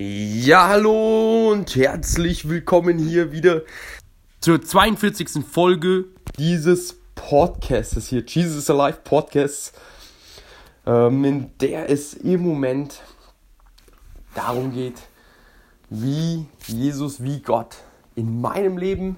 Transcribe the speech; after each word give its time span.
Ja, 0.00 0.68
hallo 0.68 1.50
und 1.50 1.74
herzlich 1.74 2.48
willkommen 2.48 2.98
hier 2.98 3.32
wieder 3.32 3.62
zur 4.38 4.62
42. 4.62 5.44
Folge 5.44 6.04
dieses 6.38 7.00
Podcasts 7.16 8.06
hier, 8.06 8.22
Jesus 8.24 8.70
Alive 8.70 9.00
Podcasts, 9.02 9.72
ähm, 10.86 11.24
in 11.24 11.50
der 11.58 11.90
es 11.90 12.14
im 12.14 12.42
Moment 12.42 13.02
darum 14.36 14.72
geht, 14.72 15.02
wie 15.90 16.46
Jesus, 16.68 17.24
wie 17.24 17.40
Gott 17.40 17.78
in 18.14 18.40
meinem 18.40 18.78
Leben, 18.78 19.16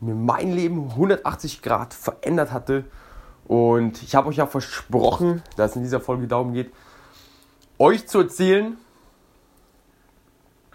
mir 0.00 0.14
mein 0.14 0.52
Leben 0.52 0.90
180 0.90 1.62
Grad 1.62 1.94
verändert 1.94 2.52
hatte. 2.52 2.84
Und 3.46 4.02
ich 4.02 4.16
habe 4.16 4.28
euch 4.28 4.36
ja 4.36 4.46
versprochen, 4.46 5.42
dass 5.56 5.70
es 5.70 5.76
in 5.76 5.82
dieser 5.82 6.00
Folge 6.00 6.26
darum 6.26 6.52
geht, 6.52 6.70
euch 7.78 8.06
zu 8.06 8.18
erzählen, 8.18 8.76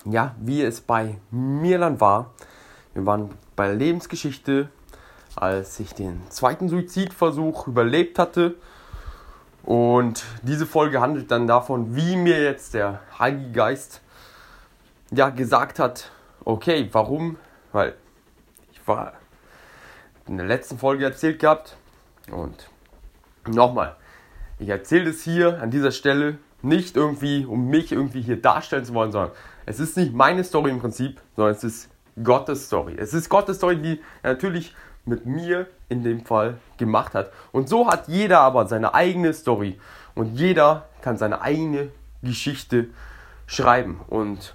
ja, 0.06 0.36
wie 0.40 0.62
es 0.62 0.82
bei 0.82 1.18
mir 1.32 1.80
dann 1.80 2.00
war. 2.00 2.32
Wir 2.94 3.06
waren 3.06 3.32
bei 3.56 3.68
der 3.68 3.76
Lebensgeschichte, 3.76 4.70
als 5.36 5.80
ich 5.80 5.94
den 5.94 6.22
zweiten 6.30 6.70
Suizidversuch 6.70 7.68
überlebt 7.68 8.20
hatte. 8.20 8.56
Und 9.64 10.24
diese 10.42 10.66
Folge 10.66 11.02
handelt 11.02 11.32
dann 11.32 11.48
davon, 11.48 11.96
wie 11.96 12.16
mir 12.16 12.42
jetzt 12.42 12.74
der 12.74 13.02
Heilige 13.20 13.52
Geist 13.52 14.02
ja 15.12 15.30
gesagt 15.30 15.80
hat, 15.80 16.12
okay, 16.46 16.90
warum? 16.92 17.38
Weil 17.72 17.96
ich 18.72 18.88
war 18.88 19.14
in 20.28 20.38
der 20.38 20.46
letzten 20.46 20.78
Folge 20.78 21.06
erzählt 21.06 21.40
gehabt 21.40 21.76
und 22.32 22.70
nochmal, 23.48 23.96
ich 24.60 24.70
erzähle 24.70 25.10
es 25.10 25.24
hier 25.24 25.62
an 25.62 25.72
dieser 25.72 25.92
Stelle 25.92 26.38
nicht 26.62 26.96
irgendwie, 26.96 27.46
um 27.46 27.68
mich 27.68 27.92
irgendwie 27.92 28.22
hier 28.22 28.42
darstellen 28.42 28.86
zu 28.86 28.94
wollen, 28.94 29.12
sondern 29.12 29.32
es 29.66 29.80
ist 29.80 29.98
nicht 29.98 30.14
meine 30.14 30.44
Story 30.44 30.72
im 30.72 30.80
Prinzip, 30.80 31.22
sondern 31.36 31.56
es 31.56 31.64
ist 31.64 31.90
Gottes 32.24 32.66
Story. 32.66 32.96
Es 32.98 33.14
ist 33.14 33.30
Gottes 33.30 33.58
Story, 33.58 33.78
die 33.78 34.02
er 34.24 34.34
natürlich 34.34 34.76
mit 35.06 35.26
mir 35.26 35.68
in 35.88 36.04
dem 36.04 36.26
Fall 36.26 36.58
gemacht 36.78 37.14
hat. 37.14 37.32
Und 37.52 37.70
so 37.70 37.88
hat 37.88 38.08
jeder 38.08 38.42
aber 38.42 38.68
seine 38.68 38.94
eigene 38.94 39.34
Story. 39.34 39.80
Und 40.16 40.36
jeder 40.36 40.88
kann 41.02 41.18
seine 41.18 41.42
eigene 41.42 41.92
Geschichte 42.22 42.90
schreiben. 43.48 44.02
Und 44.08 44.54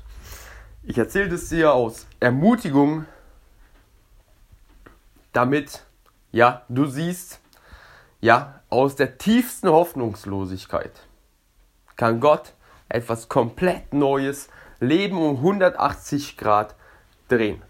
ich 0.82 0.98
erzähle 0.98 1.30
das 1.30 1.48
dir 1.48 1.72
aus 1.72 2.06
Ermutigung, 2.20 3.06
damit, 5.32 5.84
ja, 6.30 6.62
du 6.68 6.86
siehst, 6.86 7.40
ja, 8.20 8.60
aus 8.70 8.94
der 8.96 9.18
tiefsten 9.18 9.68
Hoffnungslosigkeit 9.68 10.92
kann 11.96 12.20
Gott 12.20 12.54
etwas 12.88 13.28
komplett 13.28 13.92
Neues, 13.92 14.48
Leben 14.80 15.18
um 15.18 15.36
180 15.36 16.36
Grad 16.36 16.74
drehen. 17.28 17.62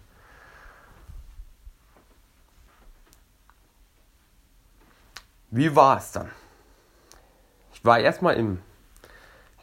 Wie 5.51 5.75
war 5.75 5.97
es 5.97 6.11
dann? 6.11 6.29
Ich 7.73 7.85
war 7.85 7.99
erstmal 7.99 8.35
im 8.35 8.61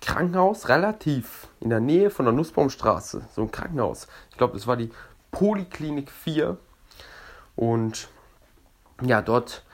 Krankenhaus, 0.00 0.68
relativ 0.68 1.48
in 1.60 1.70
der 1.70 1.80
Nähe 1.80 2.10
von 2.10 2.24
der 2.24 2.32
Nussbaumstraße, 2.32 3.28
so 3.34 3.42
ein 3.42 3.50
Krankenhaus. 3.50 4.08
Ich 4.30 4.36
glaube, 4.36 4.54
das 4.54 4.66
war 4.66 4.76
die 4.76 4.90
Poliklinik 5.30 6.10
4. 6.10 6.56
Und 7.56 8.08
ja, 9.02 9.22
dort 9.22 9.64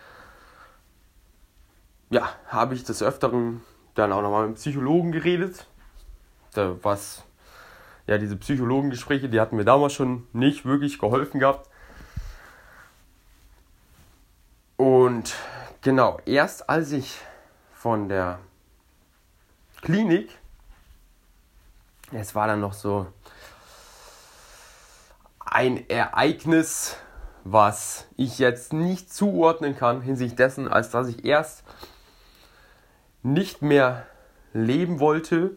ja, 2.10 2.30
habe 2.48 2.74
ich 2.74 2.84
des 2.84 3.02
Öfteren 3.02 3.62
dann 3.98 4.12
auch 4.12 4.22
nochmal 4.22 4.48
mit 4.48 4.56
Psychologen 4.56 5.12
geredet. 5.12 5.66
Was, 6.54 7.24
ja, 8.06 8.18
diese 8.18 8.36
Psychologengespräche, 8.36 9.28
die 9.28 9.40
hatten 9.40 9.56
mir 9.56 9.64
damals 9.64 9.92
schon 9.92 10.26
nicht 10.32 10.64
wirklich 10.64 10.98
geholfen 10.98 11.38
gehabt. 11.38 11.68
Und 14.76 15.34
genau, 15.82 16.18
erst 16.24 16.68
als 16.68 16.92
ich 16.92 17.18
von 17.74 18.08
der 18.08 18.38
Klinik, 19.82 20.30
es 22.12 22.34
war 22.34 22.46
dann 22.46 22.60
noch 22.60 22.72
so 22.72 23.06
ein 25.44 25.88
Ereignis, 25.88 26.96
was 27.44 28.06
ich 28.16 28.38
jetzt 28.38 28.72
nicht 28.72 29.12
zuordnen 29.12 29.76
kann 29.76 30.02
hinsichtlich 30.02 30.36
dessen, 30.36 30.68
als 30.68 30.90
dass 30.90 31.08
ich 31.08 31.24
erst 31.24 31.64
nicht 33.32 33.62
mehr 33.62 34.06
leben 34.52 35.00
wollte. 35.00 35.56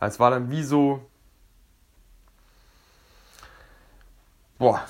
Es 0.00 0.18
war 0.18 0.30
dann 0.30 0.50
wie 0.50 0.62
so, 0.62 1.00
boah, 4.58 4.82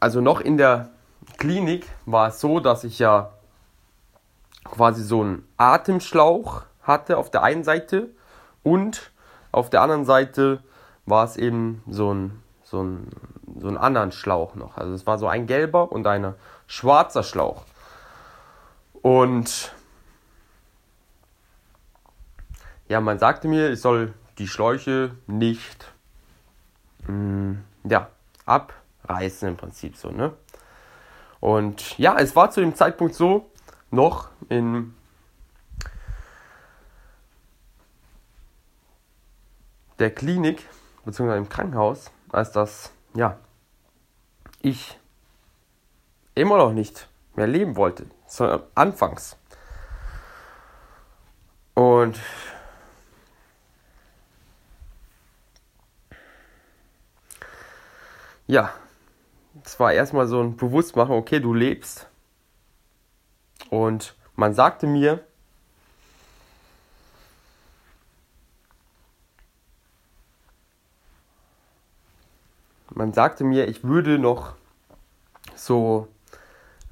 also 0.00 0.20
noch 0.20 0.40
in 0.40 0.56
der 0.56 0.90
Klinik 1.38 1.86
war 2.06 2.28
es 2.28 2.40
so, 2.40 2.58
dass 2.58 2.84
ich 2.84 2.98
ja 2.98 3.32
quasi 4.64 5.02
so 5.02 5.20
einen 5.20 5.46
Atemschlauch 5.56 6.62
hatte 6.82 7.18
auf 7.18 7.30
der 7.30 7.42
einen 7.42 7.64
Seite 7.64 8.08
und 8.62 9.12
auf 9.52 9.70
der 9.70 9.82
anderen 9.82 10.04
Seite 10.04 10.62
war 11.06 11.24
es 11.24 11.36
eben 11.36 11.82
so 11.88 12.12
ein, 12.12 12.42
so 12.64 12.82
ein, 12.82 13.08
so 13.62 13.68
ein 13.68 13.78
anderen 13.78 14.12
Schlauch 14.12 14.54
noch. 14.54 14.76
Also 14.76 14.92
es 14.92 15.06
war 15.06 15.18
so 15.18 15.26
ein 15.28 15.46
gelber 15.46 15.92
und 15.92 16.06
ein 16.06 16.34
schwarzer 16.66 17.22
Schlauch. 17.22 17.64
Und 19.00 19.74
ja, 22.88 23.00
man 23.00 23.18
sagte 23.18 23.48
mir, 23.48 23.70
ich 23.70 23.80
soll 23.80 24.14
die 24.38 24.48
Schläuche 24.48 25.16
nicht 25.26 25.92
mh, 27.06 27.12
mm, 27.12 27.64
ja, 27.84 28.08
abreißen 28.44 29.48
im 29.48 29.56
Prinzip 29.56 29.96
so, 29.96 30.10
ne? 30.10 30.32
Und 31.40 31.98
ja, 31.98 32.16
es 32.18 32.36
war 32.36 32.50
zu 32.50 32.60
dem 32.60 32.74
Zeitpunkt 32.74 33.14
so, 33.14 33.50
noch 33.90 34.28
in 34.48 34.94
der 39.98 40.14
Klinik 40.14 40.68
beziehungsweise 41.04 41.38
im 41.38 41.48
Krankenhaus, 41.48 42.10
als 42.30 42.52
das, 42.52 42.92
ja, 43.14 43.38
ich 44.62 44.98
immer 46.34 46.56
noch 46.56 46.72
nicht 46.72 47.08
mehr 47.34 47.46
leben 47.46 47.76
wollte, 47.76 48.06
sondern 48.26 48.62
anfangs. 48.74 49.36
Und 51.74 52.18
ja, 58.46 58.72
es 59.64 59.78
war 59.80 59.92
erstmal 59.92 60.26
so 60.26 60.40
ein 60.42 60.56
Bewusstmachen, 60.56 61.14
okay, 61.14 61.40
du 61.40 61.54
lebst. 61.54 62.08
Und 63.70 64.16
man 64.36 64.54
sagte 64.54 64.86
mir, 64.86 65.26
man 73.02 73.12
sagte 73.12 73.42
mir, 73.42 73.66
ich 73.66 73.82
würde 73.82 74.16
noch 74.16 74.54
so, 75.56 76.06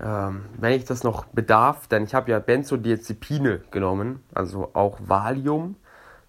ähm, 0.00 0.44
wenn 0.58 0.72
ich 0.72 0.84
das 0.84 1.04
noch 1.04 1.26
bedarf, 1.26 1.86
denn 1.86 2.02
ich 2.02 2.16
habe 2.16 2.32
ja 2.32 2.40
Benzodiazepine 2.40 3.60
genommen, 3.70 4.20
also 4.34 4.70
auch 4.72 4.98
Valium, 5.00 5.76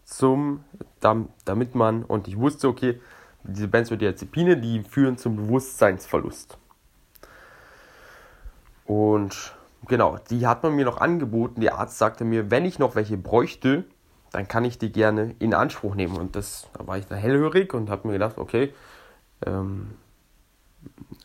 zum, 0.03 0.63
damit 0.99 1.73
man, 1.73 2.03
und 2.03 2.27
ich 2.27 2.37
wusste, 2.37 2.67
okay, 2.67 3.01
diese 3.41 3.67
Benzodiazepine, 3.67 4.57
die 4.57 4.83
führen 4.83 5.17
zum 5.17 5.35
Bewusstseinsverlust. 5.35 6.59
Und 8.85 9.55
genau, 9.87 10.19
die 10.29 10.45
hat 10.45 10.61
man 10.61 10.75
mir 10.75 10.85
noch 10.85 11.01
angeboten. 11.01 11.59
Der 11.59 11.79
Arzt 11.79 11.97
sagte 11.97 12.23
mir, 12.23 12.51
wenn 12.51 12.65
ich 12.65 12.77
noch 12.77 12.93
welche 12.93 13.17
bräuchte, 13.17 13.85
dann 14.31 14.47
kann 14.47 14.63
ich 14.63 14.77
die 14.77 14.91
gerne 14.91 15.33
in 15.39 15.55
Anspruch 15.55 15.95
nehmen. 15.95 16.17
Und 16.17 16.35
das, 16.35 16.69
da 16.77 16.85
war 16.85 16.99
ich 16.99 17.07
da 17.07 17.15
hellhörig 17.15 17.73
und 17.73 17.89
habe 17.89 18.07
mir 18.07 18.13
gedacht, 18.13 18.37
okay, 18.37 18.75
ähm, 19.45 19.91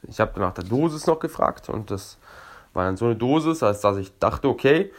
ich 0.08 0.20
habe 0.20 0.38
nach 0.40 0.54
der 0.54 0.64
Dosis 0.64 1.06
noch 1.06 1.18
gefragt 1.18 1.68
und 1.68 1.90
das 1.90 2.18
war 2.72 2.84
dann 2.84 2.96
so 2.96 3.06
eine 3.06 3.16
Dosis, 3.16 3.62
als 3.62 3.80
dass 3.80 3.96
ich 3.96 4.18
dachte, 4.18 4.48
okay, 4.48 4.92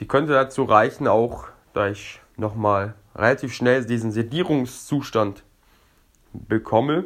die 0.00 0.08
könnte 0.08 0.32
dazu 0.32 0.64
reichen, 0.64 1.06
auch 1.06 1.46
da 1.74 1.88
ich 1.88 2.20
nochmal 2.36 2.94
relativ 3.14 3.54
schnell 3.54 3.84
diesen 3.84 4.10
Sedierungszustand 4.10 5.44
bekomme 6.32 7.04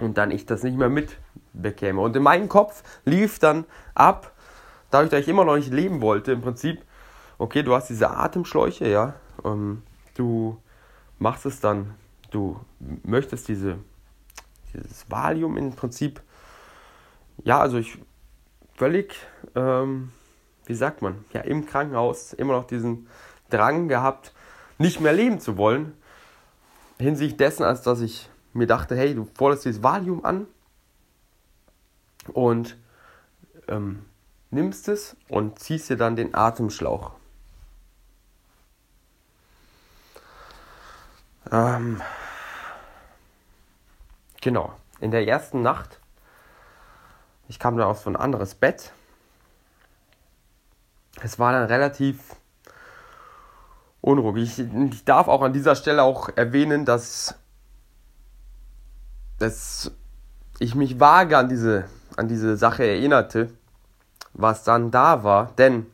und 0.00 0.16
dann 0.16 0.30
ich 0.30 0.46
das 0.46 0.62
nicht 0.62 0.76
mehr 0.76 0.88
mitbekäme. 0.88 2.00
Und 2.00 2.16
in 2.16 2.22
meinem 2.22 2.48
Kopf 2.48 2.82
lief 3.04 3.38
dann 3.38 3.64
ab, 3.94 4.32
dadurch, 4.90 5.10
dass 5.10 5.20
ich 5.20 5.28
immer 5.28 5.44
noch 5.44 5.56
nicht 5.56 5.72
leben 5.72 6.00
wollte, 6.00 6.32
im 6.32 6.40
Prinzip, 6.40 6.82
okay, 7.38 7.62
du 7.62 7.74
hast 7.74 7.88
diese 7.88 8.10
Atemschläuche, 8.10 8.88
ja, 8.88 9.14
ähm, 9.44 9.82
du 10.14 10.56
machst 11.18 11.46
es 11.46 11.60
dann, 11.60 11.94
du 12.30 12.60
möchtest 13.02 13.48
diese 13.48 13.78
dieses 14.72 15.10
Valium 15.10 15.56
im 15.56 15.74
Prinzip, 15.74 16.22
ja, 17.44 17.60
also 17.60 17.78
ich 17.78 17.98
völlig, 18.74 19.14
ähm, 19.54 20.12
wie 20.66 20.74
sagt 20.74 21.02
man, 21.02 21.24
ja, 21.32 21.40
im 21.42 21.66
Krankenhaus 21.66 22.32
immer 22.32 22.54
noch 22.54 22.66
diesen 22.66 23.08
Drang 23.50 23.88
gehabt, 23.88 24.32
nicht 24.78 25.00
mehr 25.00 25.12
leben 25.12 25.40
zu 25.40 25.56
wollen. 25.56 25.94
Hinsichtlich 26.98 27.36
dessen, 27.36 27.62
als 27.62 27.82
dass 27.82 28.00
ich 28.00 28.30
mir 28.52 28.66
dachte, 28.66 28.96
hey, 28.96 29.14
du 29.14 29.28
forderst 29.34 29.64
dieses 29.64 29.82
Valium 29.82 30.24
an 30.24 30.46
und 32.32 32.76
ähm, 33.68 34.04
nimmst 34.50 34.88
es 34.88 35.16
und 35.28 35.58
ziehst 35.58 35.90
dir 35.90 35.96
dann 35.96 36.16
den 36.16 36.34
Atemschlauch. 36.34 37.12
Ähm, 41.50 42.00
genau. 44.40 44.72
In 45.00 45.10
der 45.10 45.26
ersten 45.26 45.62
Nacht, 45.62 45.98
ich 47.48 47.58
kam 47.58 47.76
dann 47.76 47.86
auf 47.86 48.00
so 48.00 48.10
ein 48.10 48.16
anderes 48.16 48.54
Bett. 48.54 48.92
Es 51.22 51.38
war 51.38 51.52
dann 51.52 51.66
relativ 51.66 52.36
unruhig. 54.00 54.58
Ich, 54.58 54.74
ich 54.92 55.04
darf 55.04 55.28
auch 55.28 55.42
an 55.42 55.52
dieser 55.52 55.74
Stelle 55.74 56.02
auch 56.02 56.30
erwähnen, 56.36 56.84
dass, 56.84 57.34
dass 59.38 59.90
ich 60.58 60.74
mich 60.74 61.00
vage 61.00 61.36
an 61.36 61.48
diese, 61.48 61.84
an 62.16 62.28
diese 62.28 62.56
Sache 62.56 62.84
erinnerte, 62.84 63.50
was 64.32 64.64
dann 64.64 64.90
da 64.90 65.24
war. 65.24 65.52
Denn 65.56 65.86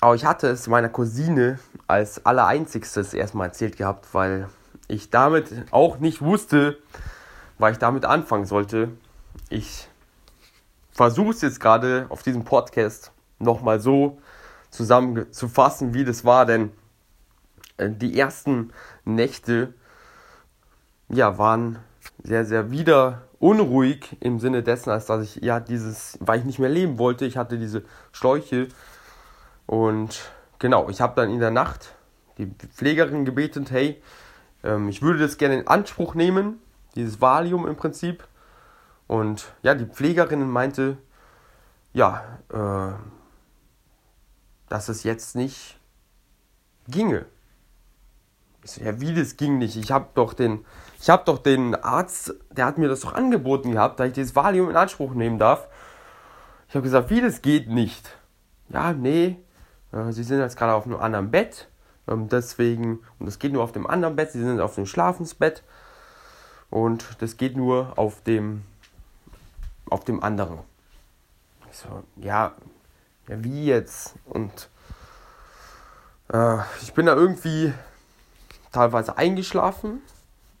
Aber 0.00 0.14
ich 0.14 0.24
hatte 0.24 0.48
es 0.48 0.66
meiner 0.66 0.88
Cousine 0.88 1.58
als 1.86 2.24
allereinzigstes 2.24 3.12
erstmal 3.12 3.48
erzählt 3.48 3.76
gehabt, 3.76 4.06
weil 4.12 4.48
ich 4.90 5.10
damit 5.10 5.66
auch 5.70 5.98
nicht 5.98 6.20
wusste, 6.20 6.78
weil 7.58 7.72
ich 7.72 7.78
damit 7.78 8.04
anfangen 8.04 8.46
sollte. 8.46 8.88
Ich 9.48 9.88
versuche 10.90 11.30
es 11.30 11.42
jetzt 11.42 11.60
gerade 11.60 12.06
auf 12.08 12.22
diesem 12.22 12.44
Podcast 12.44 13.12
nochmal 13.38 13.80
so 13.80 14.18
zusammenzufassen, 14.70 15.94
wie 15.94 16.04
das 16.04 16.24
war, 16.24 16.46
denn 16.46 16.70
äh, 17.76 17.90
die 17.90 18.18
ersten 18.18 18.72
Nächte 19.04 19.74
ja, 21.08 21.38
waren 21.38 21.78
sehr, 22.22 22.44
sehr 22.44 22.70
wieder 22.70 23.22
unruhig 23.38 24.16
im 24.20 24.38
Sinne 24.38 24.62
dessen, 24.62 24.90
als 24.90 25.06
dass 25.06 25.22
ich 25.22 25.36
ja 25.36 25.60
dieses, 25.60 26.18
weil 26.20 26.40
ich 26.40 26.44
nicht 26.44 26.58
mehr 26.58 26.68
leben 26.68 26.98
wollte, 26.98 27.24
ich 27.24 27.36
hatte 27.36 27.58
diese 27.58 27.82
Schläuche 28.12 28.68
und 29.66 30.20
genau, 30.58 30.88
ich 30.88 31.00
habe 31.00 31.14
dann 31.16 31.30
in 31.30 31.40
der 31.40 31.50
Nacht 31.50 31.94
die 32.38 32.46
Pflegerin 32.46 33.24
gebeten, 33.24 33.66
hey, 33.70 34.00
ähm, 34.64 34.88
ich 34.88 35.02
würde 35.02 35.18
das 35.18 35.38
gerne 35.38 35.60
in 35.60 35.66
Anspruch 35.66 36.14
nehmen, 36.14 36.60
dieses 36.94 37.20
Valium 37.20 37.66
im 37.66 37.76
Prinzip. 37.76 38.26
Und 39.06 39.52
ja, 39.62 39.74
die 39.74 39.86
Pflegerin 39.86 40.48
meinte, 40.48 40.98
ja, 41.92 42.22
äh, 42.52 42.92
dass 44.68 44.88
es 44.88 45.02
jetzt 45.02 45.34
nicht 45.34 45.78
ginge. 46.88 47.26
Ich 48.62 48.72
so, 48.72 48.82
ja, 48.82 49.00
wie 49.00 49.14
das 49.14 49.36
ging 49.36 49.58
nicht? 49.58 49.76
Ich 49.76 49.90
habe 49.90 50.08
doch 50.14 50.34
den, 50.34 50.64
ich 51.00 51.10
habe 51.10 51.24
doch 51.24 51.38
den 51.38 51.74
Arzt, 51.74 52.34
der 52.50 52.66
hat 52.66 52.78
mir 52.78 52.88
das 52.88 53.00
doch 53.00 53.14
angeboten 53.14 53.72
gehabt, 53.72 53.98
dass 53.98 54.08
ich 54.08 54.12
dieses 54.12 54.36
Valium 54.36 54.70
in 54.70 54.76
Anspruch 54.76 55.14
nehmen 55.14 55.38
darf. 55.38 55.68
Ich 56.68 56.74
habe 56.74 56.84
gesagt, 56.84 57.10
wie 57.10 57.20
das 57.20 57.42
geht 57.42 57.68
nicht. 57.68 58.16
Ja, 58.68 58.92
nee, 58.92 59.38
äh, 59.92 60.12
sie 60.12 60.22
sind 60.22 60.38
jetzt 60.38 60.56
gerade 60.56 60.74
auf 60.74 60.86
einem 60.86 61.00
anderen 61.00 61.30
Bett. 61.30 61.68
Ähm, 62.10 62.28
deswegen, 62.28 62.98
und 63.18 63.26
das 63.26 63.38
geht 63.38 63.52
nur 63.52 63.62
auf 63.62 63.72
dem 63.72 63.86
anderen 63.86 64.16
Bett, 64.16 64.32
sie 64.32 64.40
sind 64.40 64.60
auf 64.60 64.74
dem 64.74 64.86
Schlafensbett. 64.86 65.62
Und 66.68 67.04
das 67.20 67.36
geht 67.36 67.56
nur 67.56 67.98
auf 67.98 68.22
dem, 68.22 68.62
auf 69.88 70.04
dem 70.04 70.22
anderen. 70.22 70.58
Ich 71.70 71.78
so, 71.78 72.02
ja, 72.16 72.52
ja, 73.28 73.44
wie 73.44 73.66
jetzt? 73.66 74.14
Und 74.26 74.68
äh, 76.32 76.58
ich 76.82 76.92
bin 76.94 77.06
da 77.06 77.14
irgendwie 77.14 77.72
teilweise 78.72 79.16
eingeschlafen 79.16 80.00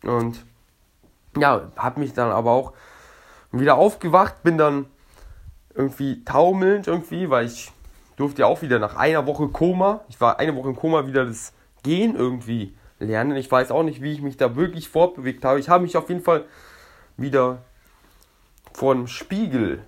und 0.02 0.44
ja, 1.36 1.70
habe 1.76 2.00
mich 2.00 2.12
dann 2.12 2.30
aber 2.30 2.50
auch 2.50 2.72
wieder 3.52 3.76
aufgewacht, 3.76 4.42
bin 4.42 4.58
dann 4.58 4.86
irgendwie 5.74 6.24
taumelnd 6.24 6.88
irgendwie, 6.88 7.30
weil 7.30 7.46
ich 7.46 7.72
durfte 8.20 8.42
ja 8.42 8.46
auch 8.46 8.60
wieder 8.60 8.78
nach 8.78 8.96
einer 8.96 9.26
Woche 9.26 9.48
Koma, 9.48 10.04
ich 10.08 10.20
war 10.20 10.38
eine 10.38 10.54
Woche 10.54 10.68
im 10.68 10.76
Koma, 10.76 11.06
wieder 11.06 11.24
das 11.24 11.54
Gehen 11.82 12.14
irgendwie 12.14 12.76
lernen. 12.98 13.36
Ich 13.36 13.50
weiß 13.50 13.70
auch 13.70 13.82
nicht, 13.82 14.02
wie 14.02 14.12
ich 14.12 14.20
mich 14.20 14.36
da 14.36 14.56
wirklich 14.56 14.90
fortbewegt 14.90 15.42
habe. 15.44 15.58
Ich 15.58 15.70
habe 15.70 15.82
mich 15.82 15.96
auf 15.96 16.10
jeden 16.10 16.22
Fall 16.22 16.44
wieder 17.16 17.62
dem 18.78 19.06
Spiegel 19.06 19.82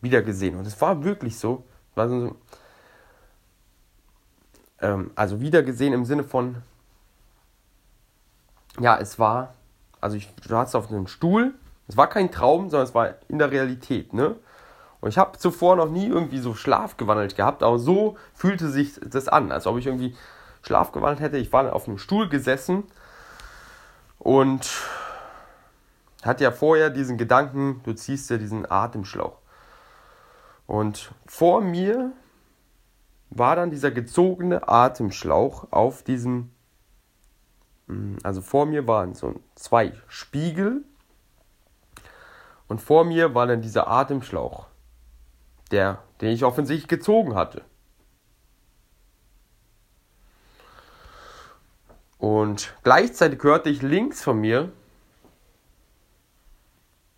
wieder 0.00 0.20
gesehen. 0.22 0.56
Und 0.56 0.66
es 0.66 0.80
war 0.80 1.04
wirklich 1.04 1.38
so. 1.38 1.62
War 1.94 2.08
so 2.08 2.36
ähm, 4.80 5.12
also 5.14 5.40
wieder 5.40 5.62
gesehen 5.62 5.92
im 5.92 6.04
Sinne 6.04 6.24
von, 6.24 6.56
ja, 8.80 8.98
es 8.98 9.20
war, 9.20 9.54
also 10.00 10.16
ich 10.16 10.28
saß 10.44 10.74
auf 10.74 10.90
einem 10.90 11.06
Stuhl. 11.06 11.54
Es 11.86 11.96
war 11.96 12.08
kein 12.08 12.32
Traum, 12.32 12.68
sondern 12.68 12.88
es 12.88 12.94
war 12.94 13.14
in 13.28 13.38
der 13.38 13.52
Realität, 13.52 14.12
ne? 14.12 14.36
Und 15.02 15.08
ich 15.08 15.18
habe 15.18 15.36
zuvor 15.36 15.74
noch 15.74 15.90
nie 15.90 16.06
irgendwie 16.06 16.38
so 16.38 16.54
schlafgewandelt 16.54 17.34
gehabt, 17.34 17.64
aber 17.64 17.80
so 17.80 18.16
fühlte 18.34 18.70
sich 18.70 19.00
das 19.04 19.26
an, 19.26 19.50
als 19.50 19.66
ob 19.66 19.76
ich 19.76 19.86
irgendwie 19.86 20.14
schlafgewandelt 20.62 21.20
hätte. 21.20 21.38
Ich 21.38 21.52
war 21.52 21.74
auf 21.74 21.88
einem 21.88 21.98
Stuhl 21.98 22.28
gesessen 22.28 22.84
und 24.20 24.70
hatte 26.22 26.44
ja 26.44 26.52
vorher 26.52 26.88
diesen 26.88 27.18
Gedanken, 27.18 27.80
du 27.82 27.94
ziehst 27.94 28.30
ja 28.30 28.38
diesen 28.38 28.70
Atemschlauch. 28.70 29.38
Und 30.68 31.10
vor 31.26 31.62
mir 31.62 32.12
war 33.30 33.56
dann 33.56 33.70
dieser 33.70 33.90
gezogene 33.90 34.68
Atemschlauch 34.68 35.66
auf 35.72 36.04
diesem, 36.04 36.52
hm, 37.88 38.18
also 38.22 38.40
vor 38.40 38.66
mir 38.66 38.86
waren 38.86 39.16
so 39.16 39.34
zwei 39.56 39.94
Spiegel 40.06 40.84
und 42.68 42.80
vor 42.80 43.04
mir 43.04 43.34
war 43.34 43.48
dann 43.48 43.62
dieser 43.62 43.88
Atemschlauch 43.88 44.68
der, 45.72 46.02
den 46.20 46.30
ich 46.30 46.44
offensichtlich 46.44 46.88
gezogen 46.88 47.34
hatte. 47.34 47.62
Und 52.18 52.72
gleichzeitig 52.84 53.42
hörte 53.42 53.68
ich 53.68 53.82
links 53.82 54.22
von 54.22 54.40
mir, 54.40 54.70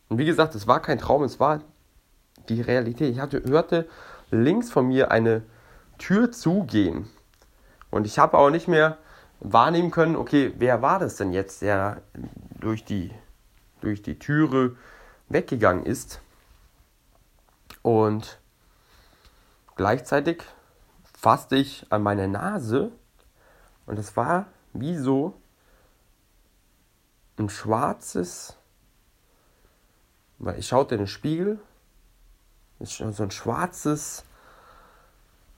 und 0.08 0.18
wie 0.18 0.24
gesagt, 0.24 0.54
es 0.54 0.66
war 0.66 0.80
kein 0.80 0.98
Traum, 0.98 1.24
es 1.24 1.40
war 1.40 1.60
die 2.48 2.60
Realität. 2.60 3.12
Ich 3.12 3.20
hatte, 3.20 3.42
hörte 3.44 3.88
links 4.30 4.70
von 4.70 4.88
mir 4.88 5.10
eine 5.10 5.42
Tür 5.98 6.30
zugehen. 6.32 7.10
Und 7.90 8.06
ich 8.06 8.18
habe 8.18 8.38
auch 8.38 8.50
nicht 8.50 8.68
mehr 8.68 8.98
wahrnehmen 9.40 9.90
können, 9.90 10.16
okay, 10.16 10.52
wer 10.58 10.82
war 10.82 10.98
das 10.98 11.16
denn 11.16 11.32
jetzt, 11.32 11.62
der 11.62 12.00
durch 12.60 12.84
die, 12.84 13.10
durch 13.80 14.02
die 14.02 14.18
Türe 14.18 14.76
weggegangen 15.28 15.84
ist. 15.84 16.20
Und 17.82 18.38
Gleichzeitig 19.76 20.42
fasste 21.18 21.56
ich 21.56 21.86
an 21.90 22.02
meine 22.02 22.28
Nase 22.28 22.92
und 23.86 23.98
es 23.98 24.16
war 24.16 24.46
wie 24.72 24.96
so 24.96 25.34
ein 27.38 27.48
schwarzes, 27.48 28.56
weil 30.38 30.58
ich 30.58 30.68
schaute 30.68 30.94
in 30.94 31.00
den 31.02 31.06
Spiegel, 31.06 31.58
so 32.80 33.22
ein 33.22 33.30
schwarzes, 33.30 34.24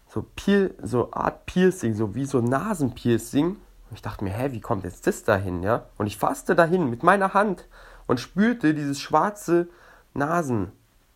so, 0.08 0.22
Pier, 0.22 0.74
so 0.82 1.12
Art 1.12 1.46
Piercing, 1.46 1.94
so 1.94 2.14
wie 2.14 2.24
so 2.24 2.40
Nasenpiercing. 2.40 3.48
Und 3.48 3.94
ich 3.94 4.02
dachte 4.02 4.24
mir, 4.24 4.30
hä, 4.30 4.52
wie 4.52 4.60
kommt 4.60 4.84
jetzt 4.84 5.06
das 5.06 5.24
dahin, 5.24 5.62
ja? 5.62 5.86
Und 5.98 6.06
ich 6.06 6.16
fasste 6.16 6.54
dahin 6.54 6.88
mit 6.88 7.02
meiner 7.02 7.34
Hand 7.34 7.68
und 8.06 8.20
spürte 8.20 8.74
dieses 8.74 9.00
schwarze 9.00 9.68
Nasen, 10.14 10.72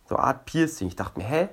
so 0.09 0.17
Art 0.17 0.45
Piercing. 0.45 0.89
Ich 0.89 0.97
dachte 0.97 1.19
mir, 1.19 1.27
hä, 1.27 1.49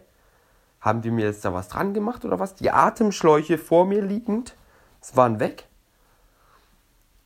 haben 0.81 1.01
die 1.01 1.12
mir 1.12 1.25
jetzt 1.25 1.43
da 1.43 1.53
was 1.53 1.67
dran 1.69 1.93
gemacht 1.93 2.25
oder 2.25 2.39
was? 2.39 2.55
Die 2.55 2.72
Atemschläuche 2.72 3.57
vor 3.57 3.86
mir 3.86 4.01
liegend, 4.01 4.55
es 5.01 5.15
waren 5.15 5.39
weg. 5.39 5.67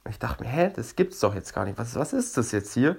Ich 0.09 0.19
dachte 0.19 0.43
mir, 0.43 0.49
hä, 0.49 0.71
das 0.75 0.95
gibt's 0.95 1.19
doch 1.19 1.35
jetzt 1.35 1.53
gar 1.53 1.65
nicht. 1.65 1.77
Was, 1.77 1.95
was 1.95 2.13
ist 2.13 2.37
das 2.37 2.51
jetzt 2.51 2.73
hier? 2.73 2.97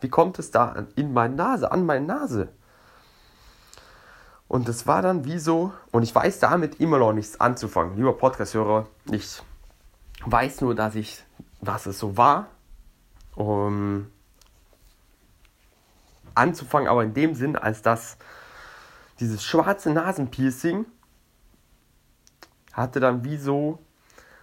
Wie 0.00 0.08
kommt 0.08 0.38
es 0.38 0.50
da 0.50 0.86
in 0.96 1.12
meine 1.12 1.34
Nase, 1.34 1.70
an 1.70 1.84
meine 1.84 2.06
Nase? 2.06 2.48
Und 4.46 4.66
das 4.66 4.86
war 4.86 5.02
dann 5.02 5.26
wie 5.26 5.38
so, 5.38 5.72
und 5.90 6.02
ich 6.02 6.14
weiß 6.14 6.38
damit 6.38 6.80
immer 6.80 6.98
noch 6.98 7.12
nichts 7.12 7.38
anzufangen. 7.38 7.96
Lieber 7.96 8.16
Podcast-Hörer, 8.16 8.86
ich 9.10 9.42
weiß 10.24 10.62
nur, 10.62 10.74
dass 10.74 10.94
ich, 10.94 11.22
was 11.60 11.84
es 11.84 11.98
so 11.98 12.16
war, 12.16 12.46
um 13.34 14.10
anzufangen, 16.34 16.88
aber 16.88 17.02
in 17.04 17.12
dem 17.12 17.34
Sinn, 17.34 17.56
als 17.56 17.82
dass 17.82 18.16
dieses 19.20 19.44
schwarze 19.44 19.90
Nasenpiercing 19.90 20.86
hatte 22.72 23.00
dann 23.00 23.24
wie 23.24 23.36
so, 23.36 23.78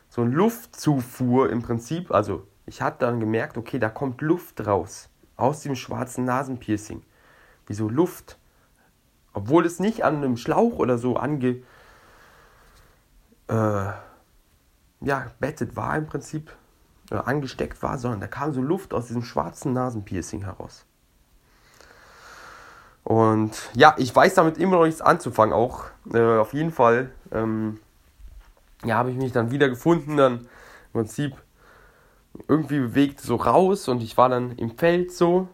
so 0.09 0.21
eine 0.21 0.31
Luftzufuhr 0.31 1.49
im 1.49 1.61
Prinzip. 1.61 2.11
Also 2.11 2.47
ich 2.65 2.81
hatte 2.81 3.05
dann 3.05 3.19
gemerkt, 3.19 3.57
okay, 3.57 3.79
da 3.79 3.89
kommt 3.89 4.21
Luft 4.21 4.65
raus. 4.65 5.09
aus 5.37 5.61
dem 5.61 5.75
schwarzen 5.75 6.25
Nasenpiercing. 6.25 7.03
Wie 7.67 7.73
so 7.73 7.89
Luft. 7.89 8.37
Obwohl 9.33 9.65
es 9.65 9.79
nicht 9.79 10.03
an 10.03 10.17
einem 10.17 10.37
Schlauch 10.37 10.79
oder 10.79 10.97
so 10.97 11.17
ange. 11.17 11.61
Äh, 13.47 13.91
ja, 15.01 15.31
bettet 15.39 15.75
war 15.75 15.97
im 15.97 16.05
Prinzip. 16.05 16.55
Äh, 17.11 17.15
angesteckt 17.15 17.83
war, 17.83 17.97
sondern 17.97 18.19
da 18.19 18.27
kam 18.27 18.51
so 18.53 18.61
Luft 18.61 18.93
aus 18.93 19.07
diesem 19.07 19.23
schwarzen 19.23 19.73
Nasenpiercing 19.73 20.43
heraus. 20.43 20.85
Und 23.05 23.69
ja, 23.75 23.93
ich 23.99 24.13
weiß 24.13 24.33
damit 24.33 24.57
immer 24.57 24.77
noch 24.77 24.85
nichts 24.85 24.99
anzufangen, 24.99 25.53
auch 25.53 25.85
äh, 26.11 26.37
auf 26.37 26.53
jeden 26.53 26.71
Fall. 26.71 27.11
Ähm, 27.31 27.79
ja, 28.83 28.95
habe 28.95 29.11
ich 29.11 29.15
mich 29.15 29.31
dann 29.31 29.51
wieder 29.51 29.69
gefunden, 29.69 30.17
dann 30.17 30.39
im 30.39 30.47
Prinzip 30.91 31.35
irgendwie 32.47 32.79
bewegt 32.79 33.21
so 33.21 33.35
raus 33.35 33.87
und 33.87 34.01
ich 34.01 34.17
war 34.17 34.27
dann 34.27 34.53
im 34.57 34.75
Feld 34.75 35.13
so. 35.13 35.47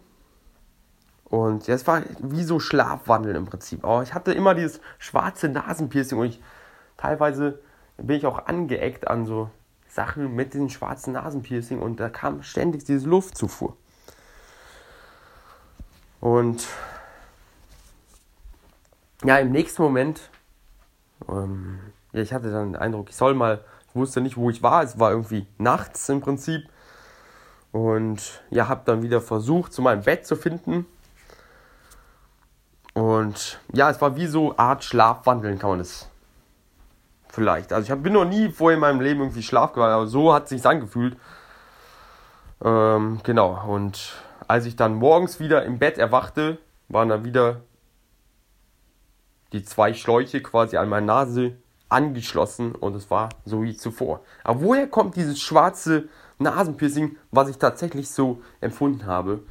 Und 1.25 1.67
es 1.67 1.86
war 1.88 2.03
wie 2.20 2.43
so 2.43 2.60
Schlafwandeln 2.62 3.36
im 3.36 3.46
Prinzip. 3.46 3.84
Aber 3.84 4.01
ich 4.01 4.13
hatte 4.13 4.31
immer 4.31 4.55
dieses 4.55 4.79
schwarze 4.98 5.50
Nasenpiercing 5.50 6.20
und 6.20 6.27
ich 6.27 6.41
teilweise 6.96 7.60
bin 7.98 8.15
ich 8.15 8.25
auch 8.25 8.48
angeeckt 8.48 9.10
an 9.10 9.25
so 9.25 9.50
Sachen 9.89 10.36
mit 10.36 10.53
diesem 10.53 10.70
schwarzen 10.70 11.13
Nasenpiercing 11.13 11.79
und 11.79 12.00
da 12.00 12.08
kam 12.08 12.43
ständig 12.43 12.86
diese 12.86 13.10
Luftzufuhr. 13.10 13.75
Und 16.22 16.65
ja, 19.24 19.38
im 19.38 19.51
nächsten 19.51 19.82
Moment, 19.82 20.30
ähm, 21.30 21.80
ja, 22.13 22.22
ich 22.22 22.34
hatte 22.34 22.51
dann 22.51 22.74
den 22.74 22.82
Eindruck, 22.82 23.10
ich 23.10 23.16
soll 23.16 23.34
mal, 23.34 23.63
ich 23.90 23.96
wusste 23.96 24.22
nicht, 24.22 24.38
wo 24.38 24.50
ich 24.50 24.63
war, 24.63 24.84
es 24.84 25.00
war 25.00 25.12
irgendwie 25.12 25.48
nachts 25.58 26.08
im 26.10 26.22
Prinzip. 26.22 26.68
Und 27.72 28.42
ja, 28.50 28.68
habe 28.68 28.82
dann 28.86 29.01
wieder 29.01 29.22
versucht, 29.22 29.72
zu 29.74 29.82
meinem 29.82 30.04
Bett 30.04 30.25
zu 30.25 30.36
finden. 30.36 30.86
Und 32.94 33.60
ja, 33.72 33.90
es 33.90 34.01
war 34.01 34.18
wie 34.18 34.28
so 34.28 34.58
Art 34.58 34.84
Schlafwandeln, 34.84 35.58
kann 35.58 35.70
man 35.70 35.80
das 35.80 36.10
vielleicht. 37.30 37.72
Also 37.72 37.86
ich 37.86 37.92
hab, 37.92 38.04
bin 38.04 38.13
noch 38.13 38.25
nie 38.25 38.50
vorher 38.50 38.75
in 38.75 38.82
meinem 38.82 39.00
Leben 39.00 39.22
irgendwie 39.22 39.44
Schlaf 39.44 39.78
aber 39.78 40.08
so 40.08 40.34
hat 40.34 40.44
es 40.44 40.50
sich 40.50 40.66
angefühlt. 40.66 41.16
Ähm, 42.63 43.22
genau, 43.24 43.63
und 43.68 44.13
als 44.48 44.66
ich 44.66 44.75
dann 44.75 44.96
morgens 44.96 45.40
wieder 45.40 45.63
im 45.63 45.80
Bett 45.80 45.98
erwachte, 45.98 46.58
waren 46.90 47.08
dann 47.10 47.24
wieder 47.24 47.62
die 49.53 49.63
zwei 49.63 49.93
Schläuche 49.93 50.41
quasi 50.41 50.77
an 50.77 50.89
meiner 50.89 51.05
Nase 51.08 51.58
angeschlossen 51.89 52.74
und 52.74 52.96
es 52.96 53.12
war 53.12 53.29
so 53.46 53.63
wie 53.63 53.75
zuvor. 53.75 54.22
Aber 54.43 54.62
woher 54.62 54.88
kommt 54.88 55.15
dieses 55.15 55.39
schwarze 55.39 56.08
Nasenpiercing, 56.39 57.17
was 57.31 57.50
ich 57.50 57.58
tatsächlich 57.58 58.10
so 58.10 58.41
empfunden 58.62 59.05
habe? 59.05 59.43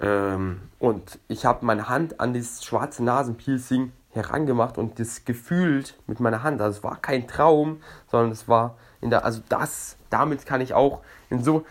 Ähm, 0.00 0.62
und 0.78 1.18
ich 1.28 1.44
habe 1.44 1.64
meine 1.66 1.88
Hand 1.88 2.20
an 2.20 2.32
dieses 2.32 2.64
schwarze 2.64 3.04
Nasenpiercing 3.04 3.92
herangemacht 4.12 4.78
und 4.78 4.98
das 4.98 5.24
gefühlt 5.24 5.94
mit 6.06 6.20
meiner 6.20 6.42
Hand. 6.42 6.60
Also 6.60 6.78
es 6.78 6.84
war 6.84 6.96
kein 6.96 7.28
Traum, 7.28 7.80
sondern 8.10 8.32
es 8.32 8.48
war 8.48 8.76
in 9.00 9.10
der, 9.10 9.24
also 9.24 9.42
das, 9.48 9.96
damit 10.08 10.46
kann 10.46 10.60
ich 10.60 10.74
auch 10.74 11.02
in 11.28 11.44
so, 11.44 11.64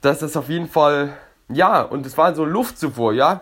das 0.00 0.22
ist 0.22 0.36
auf 0.36 0.48
jeden 0.48 0.68
Fall, 0.68 1.16
ja, 1.48 1.82
und 1.82 2.06
es 2.06 2.16
war 2.16 2.34
so 2.34 2.44
Luft 2.44 2.78
zuvor, 2.78 3.12
ja. 3.12 3.40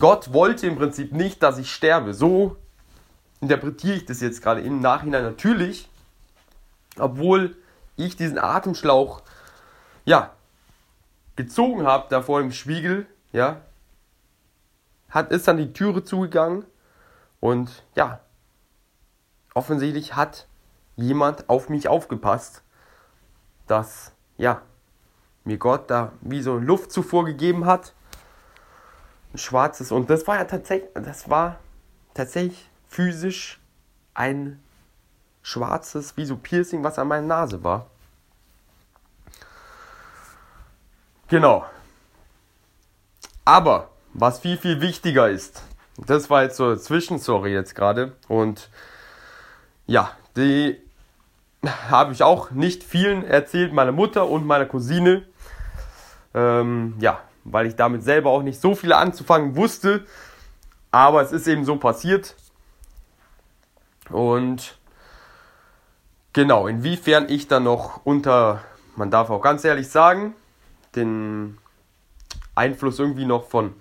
Gott 0.00 0.32
wollte 0.32 0.66
im 0.66 0.76
Prinzip 0.76 1.12
nicht, 1.12 1.42
dass 1.42 1.58
ich 1.58 1.70
sterbe. 1.70 2.14
So 2.14 2.56
interpretiere 3.40 3.96
ich 3.96 4.06
das 4.06 4.20
jetzt 4.20 4.42
gerade 4.42 4.62
im 4.62 4.80
Nachhinein 4.80 5.22
natürlich, 5.22 5.88
obwohl 6.98 7.56
ich 7.96 8.16
diesen 8.16 8.38
Atemschlauch, 8.38 9.22
ja, 10.04 10.32
gezogen 11.36 11.86
habe 11.86 12.06
da 12.10 12.22
vor 12.22 12.40
dem 12.40 12.50
Spiegel, 12.50 13.06
ja, 13.32 13.60
hat, 15.10 15.30
ist 15.30 15.46
dann 15.46 15.58
die 15.58 15.72
Türe 15.72 16.02
zugegangen 16.02 16.64
und 17.38 17.84
ja, 17.94 18.20
offensichtlich 19.54 20.16
hat 20.16 20.46
jemand 20.96 21.48
auf 21.48 21.68
mich 21.68 21.88
aufgepasst, 21.88 22.62
dass, 23.66 24.12
ja, 24.36 24.62
mir 25.44 25.58
Gott 25.58 25.90
da 25.90 26.12
wie 26.20 26.42
so 26.42 26.56
Luftzufuhr 26.56 27.24
gegeben 27.24 27.66
hat. 27.66 27.94
Schwarzes 29.34 29.92
und 29.92 30.10
das 30.10 30.26
war 30.26 30.36
ja 30.36 30.44
tatsächlich, 30.44 30.90
das 30.94 31.30
war 31.30 31.58
tatsächlich 32.14 32.68
physisch 32.88 33.60
ein 34.14 34.60
schwarzes, 35.42 36.16
wie 36.16 36.24
so 36.24 36.36
Piercing, 36.36 36.82
was 36.84 36.98
an 36.98 37.08
meiner 37.08 37.26
Nase 37.26 37.62
war. 37.62 37.86
Genau. 41.28 41.64
Aber 43.44 43.90
was 44.12 44.40
viel, 44.40 44.56
viel 44.56 44.80
wichtiger 44.80 45.30
ist, 45.30 45.62
das 45.96 46.28
war 46.28 46.42
jetzt 46.42 46.56
so 46.56 46.66
eine 46.66 46.78
Zwischenstory 46.78 47.52
jetzt 47.52 47.74
gerade. 47.74 48.12
Und 48.28 48.68
ja, 49.86 50.10
die 50.36 50.80
habe 51.90 52.12
ich 52.12 52.22
auch 52.22 52.50
nicht 52.50 52.82
vielen 52.82 53.24
erzählt, 53.24 53.72
meiner 53.72 53.92
Mutter 53.92 54.28
und 54.28 54.46
meiner 54.46 54.66
Cousine. 54.66 55.26
Ähm, 56.34 56.94
ja, 57.00 57.20
weil 57.44 57.66
ich 57.66 57.76
damit 57.76 58.02
selber 58.02 58.30
auch 58.30 58.42
nicht 58.42 58.60
so 58.60 58.74
viel 58.74 58.92
anzufangen 58.92 59.56
wusste. 59.56 60.04
Aber 60.90 61.22
es 61.22 61.32
ist 61.32 61.46
eben 61.46 61.64
so 61.64 61.76
passiert. 61.76 62.34
Und 64.10 64.78
genau, 66.32 66.66
inwiefern 66.66 67.28
ich 67.28 67.48
dann 67.48 67.64
noch 67.64 68.00
unter, 68.04 68.62
man 68.96 69.10
darf 69.10 69.30
auch 69.30 69.40
ganz 69.40 69.64
ehrlich 69.64 69.88
sagen, 69.88 70.34
den 70.96 71.58
Einfluss 72.54 72.98
irgendwie 72.98 73.26
noch 73.26 73.48
von 73.48 73.74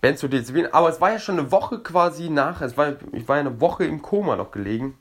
Benzodiazepin. 0.00 0.72
Aber 0.72 0.88
es 0.88 1.00
war 1.00 1.12
ja 1.12 1.18
schon 1.18 1.38
eine 1.38 1.50
Woche 1.50 1.80
quasi 1.80 2.28
nach, 2.30 2.60
es 2.60 2.76
war, 2.76 2.94
ich 3.12 3.26
war 3.28 3.36
ja 3.36 3.40
eine 3.40 3.60
Woche 3.60 3.84
im 3.84 4.02
Koma 4.02 4.36
noch 4.36 4.50
gelegen. 4.50 4.98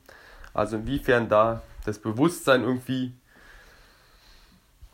Also 0.54 0.78
inwiefern 0.78 1.30
da 1.30 1.62
das 1.86 2.00
Bewusstsein 2.00 2.64
irgendwie. 2.64 3.14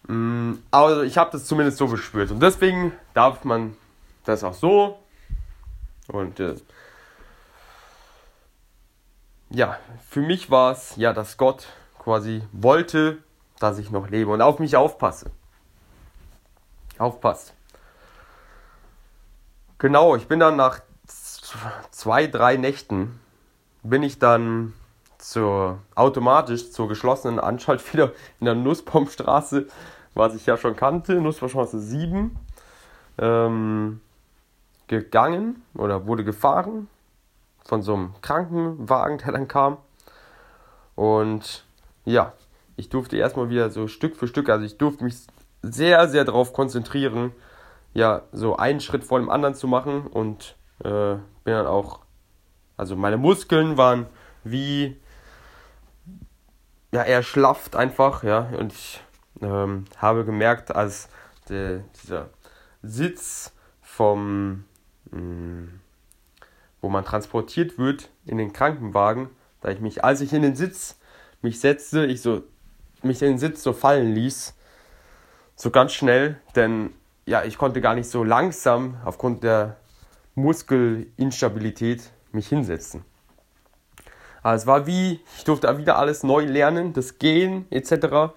Aber 0.07 1.03
ich 1.03 1.17
habe 1.17 1.31
das 1.31 1.45
zumindest 1.45 1.77
so 1.77 1.87
gespürt. 1.87 2.31
Und 2.31 2.39
deswegen 2.41 2.91
darf 3.13 3.43
man 3.43 3.75
das 4.25 4.43
auch 4.43 4.53
so. 4.53 4.99
Und 6.07 6.39
äh, 6.39 6.55
ja, 9.49 9.79
für 10.09 10.21
mich 10.21 10.51
war 10.51 10.71
es 10.71 10.95
ja, 10.95 11.13
dass 11.13 11.37
Gott 11.37 11.67
quasi 11.97 12.43
wollte, 12.51 13.17
dass 13.59 13.79
ich 13.79 13.89
noch 13.89 14.09
lebe 14.09 14.31
und 14.31 14.41
auf 14.41 14.59
mich 14.59 14.75
aufpasse. 14.75 15.31
Aufpasst. 16.97 17.53
Genau, 19.77 20.15
ich 20.15 20.27
bin 20.27 20.39
dann 20.39 20.55
nach 20.55 20.81
zwei, 21.91 22.27
drei 22.27 22.57
Nächten 22.57 23.19
bin 23.83 24.03
ich 24.03 24.19
dann 24.19 24.73
zur, 25.17 25.79
automatisch 25.95 26.71
zur 26.71 26.87
geschlossenen 26.87 27.39
Anstalt 27.39 27.93
wieder 27.93 28.11
in 28.39 28.45
der 28.45 28.55
Nussbaumstraße, 28.55 29.67
was 30.15 30.33
ich 30.33 30.45
ja 30.45 30.57
schon 30.57 30.75
kannte, 30.75 31.21
Nussbaumstraße 31.21 31.79
7, 31.79 32.35
ähm, 33.19 34.01
gegangen 34.87 35.63
oder 35.75 36.07
wurde 36.07 36.23
gefahren 36.23 36.87
von 37.63 37.81
so 37.81 37.93
einem 37.93 38.13
Krankenwagen, 38.21 39.17
der 39.19 39.33
dann 39.33 39.47
kam. 39.47 39.77
Und 40.95 41.65
ja, 42.05 42.33
ich 42.77 42.89
durfte 42.89 43.17
erstmal 43.17 43.49
wieder 43.49 43.69
so 43.69 43.87
Stück 43.87 44.15
für 44.15 44.27
Stück, 44.27 44.49
also 44.49 44.65
ich 44.65 44.77
durfte 44.77 45.03
mich 45.03 45.15
sehr, 45.61 46.07
sehr 46.07 46.23
darauf 46.23 46.53
konzentrieren, 46.53 47.31
ja, 47.93 48.23
so 48.31 48.57
einen 48.57 48.79
Schritt 48.79 49.03
vor 49.03 49.19
dem 49.19 49.29
anderen 49.29 49.55
zu 49.55 49.67
machen 49.67 50.05
und 50.07 50.55
äh, 50.83 51.15
bin 51.43 51.53
dann 51.53 51.67
auch, 51.67 51.99
also 52.77 52.95
meine 52.95 53.17
Muskeln 53.17 53.77
waren 53.77 54.05
wie, 54.43 54.97
ja, 56.91 57.01
erschlafft 57.01 57.75
einfach, 57.75 58.23
ja, 58.23 58.49
und 58.57 58.73
ich 58.73 59.01
ähm, 59.41 59.85
habe 59.97 60.25
gemerkt, 60.25 60.75
als 60.75 61.09
der, 61.49 61.83
dieser 62.01 62.29
Sitz 62.81 63.51
vom, 63.81 64.65
mh, 65.11 65.19
mm, 65.19 65.79
wo 66.81 66.89
man 66.89 67.03
transportiert 67.03 67.77
wird 67.77 68.09
in 68.25 68.37
den 68.37 68.53
Krankenwagen, 68.53 69.29
da 69.61 69.69
ich 69.69 69.79
mich, 69.79 70.03
als 70.03 70.21
ich 70.21 70.33
in 70.33 70.43
den 70.43 70.55
Sitz 70.55 70.97
mich 71.41 71.59
setzte, 71.59 72.05
ich 72.05 72.21
so, 72.21 72.43
mich 73.01 73.21
in 73.21 73.29
den 73.29 73.39
Sitz 73.39 73.63
so 73.63 73.73
fallen 73.73 74.13
ließ, 74.13 74.53
so 75.55 75.71
ganz 75.71 75.93
schnell, 75.93 76.37
denn 76.55 76.93
ja, 77.25 77.43
ich 77.43 77.57
konnte 77.57 77.81
gar 77.81 77.95
nicht 77.95 78.09
so 78.09 78.23
langsam 78.23 78.97
aufgrund 79.03 79.43
der 79.43 79.77
Muskelinstabilität 80.35 82.11
mich 82.31 82.47
hinsetzen. 82.47 83.03
Aber 84.43 84.53
es 84.53 84.67
war 84.67 84.85
wie, 84.85 85.21
ich 85.37 85.43
durfte 85.43 85.75
wieder 85.79 85.97
alles 85.97 86.21
neu 86.21 86.45
lernen, 86.45 86.93
das 86.93 87.17
Gehen 87.17 87.65
etc. 87.71 88.35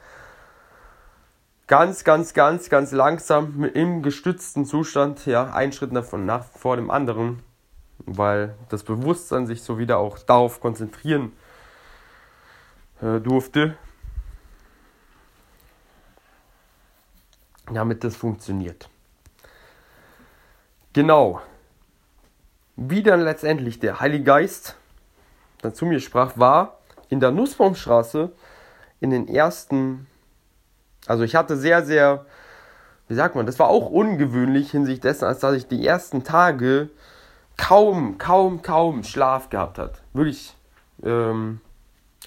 Ganz, 1.69 2.03
ganz, 2.03 2.35
ganz, 2.35 2.71
ganz 2.71 2.93
langsam 2.93 3.63
im 3.63 4.03
gestützten 4.03 4.65
Zustand, 4.65 5.27
ja, 5.27 5.53
ein 5.53 5.73
Schritt 5.73 5.95
davon 5.95 6.27
nach 6.27 6.45
vor 6.45 6.77
dem 6.77 6.91
anderen, 6.91 7.43
weil 7.99 8.57
das 8.71 8.83
Bewusstsein 8.83 9.47
sich 9.47 9.63
so 9.63 9.79
wieder 9.79 9.99
auch 9.99 10.19
darauf 10.19 10.61
konzentrieren 10.61 11.33
äh, 13.01 13.21
durfte. 13.21 13.77
damit 17.75 18.05
das 18.05 18.17
funktioniert. 18.17 18.89
Genau. 20.93 21.41
Wie 22.77 23.03
dann 23.03 23.21
letztendlich 23.21 23.81
der 23.81 24.01
Heilige 24.01 24.25
Geist 24.25 24.77
dann 25.61 25.75
zu 25.75 25.87
mir 25.87 26.01
sprach, 26.01 26.39
war 26.39 26.79
in 27.09 27.21
der 27.21 27.31
Nussbaumstraße 27.31 28.33
in 29.01 29.11
den 29.11 29.29
ersten, 29.29 30.07
also 31.09 31.25
ich 31.25 31.35
hatte 31.35 31.57
sehr, 31.57 31.85
sehr, 31.85 32.27
wie 33.09 33.15
sagt 33.15 33.35
man, 33.35 33.47
das 33.47 33.59
war 33.59 33.69
auch 33.69 33.91
ungewöhnlich 33.91 34.71
hinsichtlich 34.71 35.01
dessen, 35.01 35.25
als 35.25 35.41
dass 35.41 35.55
ich 35.55 35.67
die 35.67 35.85
ersten 35.85 36.23
Tage 36.23 36.91
kaum, 37.57 38.19
kaum, 38.19 38.63
kaum 38.63 39.03
Schlaf 39.03 39.49
gehabt 39.49 39.79
hat. 39.79 40.03
Wirklich, 40.13 40.55
ähm, 41.03 41.61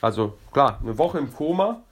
also 0.01 0.37
klar, 0.51 0.79
eine 0.81 0.97
Woche 0.97 1.19
im 1.19 1.33
Koma. 1.33 1.83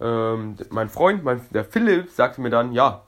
Ähm, 0.00 0.56
mein 0.70 0.88
Freund, 0.88 1.22
mein, 1.22 1.40
der 1.50 1.64
Philipp, 1.64 2.10
sagte 2.10 2.40
mir 2.40 2.50
dann, 2.50 2.72
ja, 2.72 3.02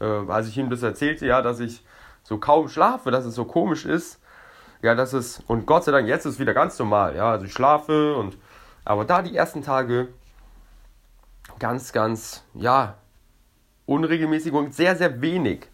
äh, 0.00 0.04
als 0.04 0.48
ich 0.48 0.58
ihm 0.58 0.68
das 0.68 0.82
erzählte, 0.82 1.26
ja, 1.26 1.40
dass 1.40 1.60
ich 1.60 1.82
so 2.24 2.36
kaum 2.38 2.68
schlafe, 2.68 3.10
dass 3.10 3.24
es 3.24 3.34
so 3.34 3.46
komisch 3.46 3.86
ist. 3.86 4.20
Ja, 4.82 4.94
das 4.94 5.14
ist, 5.14 5.42
und 5.46 5.64
Gott 5.64 5.84
sei 5.84 5.92
Dank, 5.92 6.08
jetzt 6.08 6.26
ist 6.26 6.34
es 6.34 6.40
wieder 6.40 6.54
ganz 6.54 6.78
normal, 6.78 7.16
ja, 7.16 7.30
also 7.30 7.46
ich 7.46 7.52
schlafe 7.52 8.16
und, 8.16 8.36
aber 8.84 9.04
da 9.04 9.22
die 9.22 9.34
ersten 9.34 9.62
Tage 9.62 10.08
ganz, 11.62 11.92
ganz, 11.92 12.42
ja, 12.54 12.96
unregelmäßig 13.86 14.52
und 14.52 14.74
sehr, 14.74 14.96
sehr 14.96 15.22
wenig. 15.22 15.68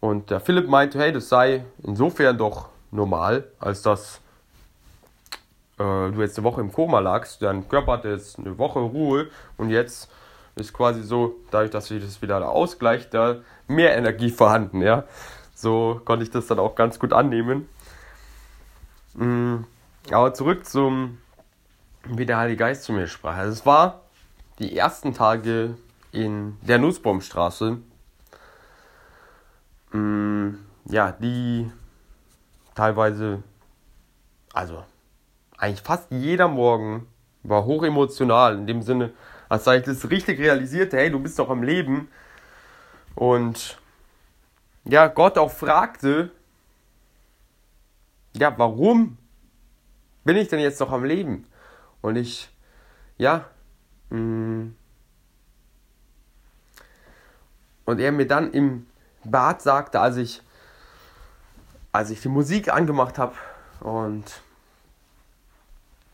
Und 0.00 0.30
der 0.30 0.40
Philipp 0.40 0.66
meinte, 0.66 0.98
hey, 0.98 1.12
das 1.12 1.28
sei 1.28 1.66
insofern 1.82 2.38
doch 2.38 2.70
normal, 2.90 3.44
als 3.58 3.82
dass 3.82 4.22
äh, 5.78 6.10
du 6.10 6.14
jetzt 6.20 6.38
eine 6.38 6.44
Woche 6.44 6.62
im 6.62 6.72
Koma 6.72 7.00
lagst, 7.00 7.42
dein 7.42 7.68
Körper 7.68 7.92
hatte 7.92 8.08
jetzt 8.08 8.38
eine 8.38 8.56
Woche 8.56 8.78
Ruhe 8.78 9.28
und 9.58 9.68
jetzt 9.68 10.10
ist 10.56 10.72
quasi 10.72 11.02
so, 11.02 11.36
dadurch, 11.50 11.70
dass 11.70 11.88
sich 11.88 12.02
das 12.02 12.22
wieder 12.22 12.48
ausgleicht, 12.48 13.12
da 13.12 13.36
mehr 13.66 13.94
Energie 13.94 14.30
vorhanden, 14.30 14.80
ja. 14.80 15.04
So 15.54 16.00
konnte 16.06 16.24
ich 16.24 16.30
das 16.30 16.46
dann 16.46 16.58
auch 16.58 16.74
ganz 16.74 16.98
gut 16.98 17.12
annehmen. 17.12 17.68
Mm, 19.12 19.64
aber 20.10 20.32
zurück 20.32 20.64
zum, 20.64 21.18
wie 22.04 22.24
der 22.24 22.38
Heilige 22.38 22.60
Geist 22.60 22.84
zu 22.84 22.94
mir 22.94 23.06
sprach. 23.06 23.36
Also 23.36 23.52
es 23.52 23.66
war 23.66 24.07
die 24.58 24.76
ersten 24.76 25.14
Tage 25.14 25.76
in 26.12 26.56
der 26.62 26.78
Nussbaumstraße, 26.78 27.78
mm, 29.92 30.48
ja, 30.86 31.12
die 31.12 31.70
teilweise, 32.74 33.42
also 34.52 34.84
eigentlich 35.56 35.82
fast 35.82 36.10
jeder 36.10 36.48
Morgen 36.48 37.06
war 37.42 37.64
hochemotional, 37.64 38.56
in 38.56 38.66
dem 38.66 38.82
Sinne, 38.82 39.12
als 39.48 39.66
ich 39.66 39.82
das 39.82 40.10
richtig 40.10 40.38
realisierte, 40.38 40.96
hey, 40.96 41.10
du 41.10 41.20
bist 41.20 41.38
doch 41.38 41.50
am 41.50 41.62
Leben. 41.62 42.08
Und 43.14 43.78
ja, 44.84 45.06
Gott 45.08 45.38
auch 45.38 45.50
fragte, 45.50 46.30
ja, 48.36 48.56
warum 48.58 49.18
bin 50.24 50.36
ich 50.36 50.48
denn 50.48 50.60
jetzt 50.60 50.80
noch 50.80 50.92
am 50.92 51.04
Leben? 51.04 51.46
Und 52.00 52.16
ich, 52.16 52.50
ja, 53.16 53.46
und 54.10 54.74
er 57.86 58.12
mir 58.12 58.26
dann 58.26 58.52
im 58.52 58.86
Bad 59.24 59.62
sagte, 59.62 60.00
als 60.00 60.16
ich, 60.16 60.42
als 61.92 62.10
ich 62.10 62.20
die 62.20 62.28
Musik 62.28 62.72
angemacht 62.72 63.18
habe 63.18 63.34
und 63.80 64.24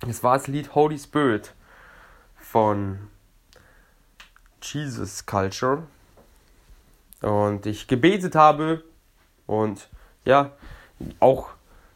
es 0.08 0.22
war 0.22 0.36
das 0.36 0.48
Lied 0.48 0.74
Holy 0.74 0.98
Spirit 0.98 1.54
von 2.36 3.08
Jesus 4.60 5.24
Culture. 5.26 5.84
Und 7.22 7.64
ich 7.64 7.88
gebetet 7.88 8.34
habe 8.34 8.84
und 9.46 9.88
ja, 10.24 10.52
auch 11.20 11.48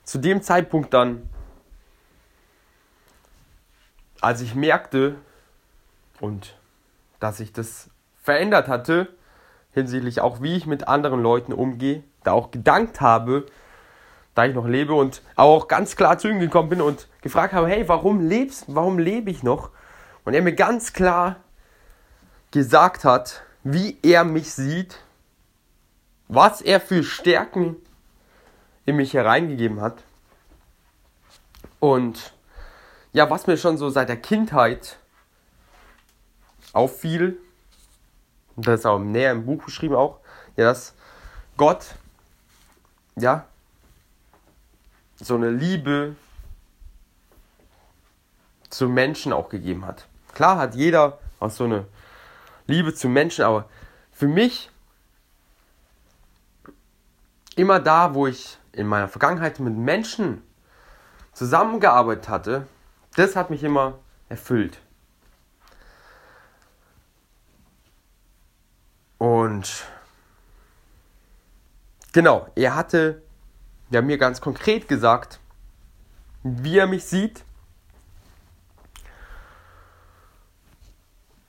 zu 0.05 0.19
dem 0.19 0.43
Zeitpunkt 0.43 0.95
dann, 0.95 1.29
als 4.21 4.41
ich 4.41 4.55
merkte 4.55 5.17
und 6.21 6.59
dass 7.21 7.41
ich 7.41 7.53
das 7.53 7.91
verändert 8.23 8.69
hatte, 8.69 9.09
hinsichtlich 9.73 10.21
auch 10.21 10.43
wie 10.43 10.57
ich 10.57 10.67
mit 10.67 10.89
anderen 10.89 11.23
Leuten 11.23 11.53
umgehe, 11.53 12.03
da 12.25 12.33
auch 12.33 12.51
gedankt 12.51 13.01
habe, 13.01 13.47
da 14.35 14.45
ich 14.45 14.55
noch 14.55 14.67
lebe 14.67 14.95
und 14.95 15.23
auch 15.37 15.69
ganz 15.69 15.97
klar 15.97 16.19
zu 16.19 16.29
ihm 16.29 16.39
gekommen 16.39 16.69
bin 16.69 16.81
und 16.81 17.09
gefragt 17.23 17.53
habe, 17.53 17.69
hey, 17.69 17.89
warum 17.89 18.21
lebst, 18.21 18.65
warum 18.69 18.99
lebe 18.99 19.31
ich 19.31 19.43
noch? 19.43 19.71
Und 20.25 20.35
er 20.35 20.43
mir 20.43 20.55
ganz 20.55 20.93
klar 20.93 21.37
gesagt 22.51 23.05
hat, 23.05 23.43
wie 23.65 23.99
er 24.03 24.25
mich 24.25 24.53
sieht 24.53 25.01
was 26.29 26.61
er 26.61 26.81
für 26.81 27.03
Stärken 27.03 27.77
in 28.85 28.97
mich 28.97 29.15
hereingegeben 29.15 29.81
hat. 29.81 30.05
Und 31.81 32.33
ja, 33.13 33.29
was 33.31 33.47
mir 33.47 33.57
schon 33.57 33.79
so 33.79 33.89
seit 33.89 34.09
der 34.09 34.21
Kindheit 34.21 34.99
auffiel, 36.73 37.39
das 38.57 38.81
ist 38.81 38.87
auch 38.87 38.99
näher 38.99 39.33
im 39.33 39.47
Buch 39.47 39.65
beschrieben 39.65 39.95
auch, 39.95 40.19
ja, 40.57 40.65
dass 40.65 40.95
Gott, 41.57 41.95
ja, 43.17 43.47
so 45.17 45.35
eine 45.35 45.51
Liebe 45.51 46.15
zu 48.71 48.89
Menschen 48.89 49.33
auch 49.33 49.49
gegeben 49.49 49.87
hat. 49.87 50.07
Klar 50.35 50.59
hat 50.59 50.75
jeder 50.75 51.19
auch 51.41 51.51
so 51.51 51.65
eine 51.65 51.87
Liebe 52.67 52.95
zu 52.95 53.09
Menschen, 53.09 53.45
aber 53.45 53.69
für 54.13 54.29
mich 54.29 54.71
immer 57.57 57.81
da, 57.81 58.15
wo 58.15 58.27
ich 58.27 58.59
in 58.73 58.87
meiner 58.87 59.09
Vergangenheit 59.09 59.59
mit 59.59 59.75
Menschen 59.75 60.43
zusammengearbeitet 61.33 62.29
hatte, 62.29 62.67
das 63.17 63.35
hat 63.35 63.51
mich 63.51 63.65
immer 63.65 63.99
erfüllt. 64.29 64.81
Und 69.19 69.85
genau, 72.13 72.49
er 72.55 72.75
hatte 72.75 73.23
ja, 73.91 74.01
mir 74.01 74.19
ganz 74.19 74.41
konkret 74.41 74.89
gesagt, 74.89 75.41
wie 76.43 76.79
er 76.79 76.87
mich 76.87 77.05
sieht. 77.05 77.45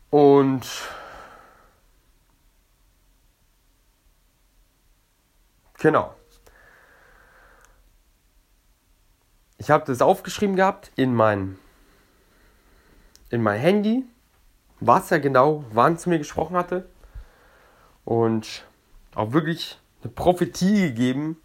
Und 0.09 0.65
Genau. 5.79 6.13
Ich 9.57 9.69
habe 9.69 9.85
das 9.85 10.01
aufgeschrieben 10.01 10.55
gehabt 10.55 10.91
in 10.95 11.13
mein, 11.13 11.57
in 13.29 13.41
mein 13.41 13.59
Handy, 13.59 14.05
was 14.79 15.11
er 15.11 15.19
genau, 15.19 15.63
wann 15.71 15.97
zu 15.97 16.09
mir 16.09 16.17
gesprochen 16.17 16.55
hatte. 16.55 16.87
Und 18.05 18.65
auch 19.15 19.33
wirklich 19.33 19.79
eine 20.03 20.11
Prophetie 20.11 20.87
gegeben 20.87 21.37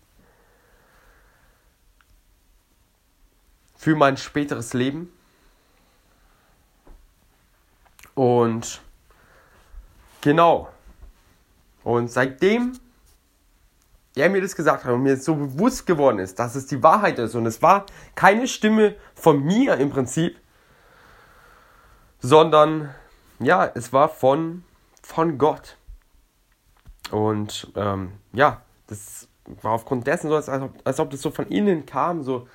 für 3.77 3.97
mein 3.97 4.17
späteres 4.17 4.73
Leben. 4.73 5.13
Und 8.15 8.81
genau. 10.21 10.71
Und 11.83 12.11
seitdem 12.11 12.79
er 14.17 14.31
mir 14.31 14.41
das 14.41 14.55
gesagt 14.55 14.85
hat 14.85 14.93
und 14.93 15.03
mir 15.03 15.17
so 15.17 15.35
bewusst 15.35 15.87
geworden 15.87 16.19
ist, 16.19 16.39
dass 16.39 16.55
es 16.55 16.67
die 16.67 16.83
Wahrheit 16.83 17.19
ist 17.19 17.35
und 17.35 17.47
es 17.47 17.61
war 17.63 17.85
keine 18.15 18.47
Stimme 18.47 18.95
von 19.15 19.43
mir 19.43 19.77
im 19.77 19.91
Prinzip, 19.91 20.39
sondern 22.21 22.95
ja, 23.41 23.71
es 23.75 23.93
war 23.93 24.09
von, 24.09 24.65
von 25.03 25.37
Gott. 25.37 25.77
Und 27.11 27.71
ähm, 27.77 28.13
ja, 28.33 28.63
das 28.87 29.29
war 29.63 29.73
aufgrund 29.73 30.07
dessen 30.07 30.29
so, 30.29 30.37
als, 30.37 30.49
ob, 30.49 30.73
als 30.85 31.01
ob 31.01 31.11
das 31.11 31.21
so 31.21 31.31
von 31.31 31.47
innen 31.49 31.87
kam, 31.87 32.23
so 32.23 32.49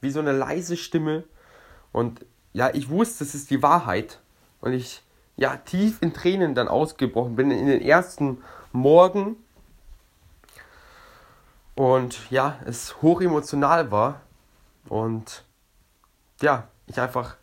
wie 0.00 0.10
so 0.10 0.20
eine 0.20 0.32
leise 0.32 0.76
Stimme. 0.76 1.24
Und 1.92 2.24
ja, 2.52 2.70
ich 2.72 2.88
wusste, 2.88 3.24
es 3.24 3.34
ist 3.34 3.50
die 3.50 3.62
Wahrheit. 3.62 4.20
Und 4.60 4.72
ich 4.72 5.02
ja 5.36 5.56
tief 5.56 6.00
in 6.00 6.14
Tränen 6.14 6.54
dann 6.54 6.68
ausgebrochen 6.68 7.36
bin 7.36 7.50
in 7.50 7.66
den 7.66 7.82
ersten 7.82 8.42
Morgen 8.72 9.36
und 11.76 12.30
ja, 12.30 12.58
es 12.64 13.00
hoch 13.02 13.20
emotional 13.20 13.90
war. 13.90 14.22
Und 14.88 15.44
ja, 16.40 16.68
ich 16.86 16.98
einfach 16.98 17.36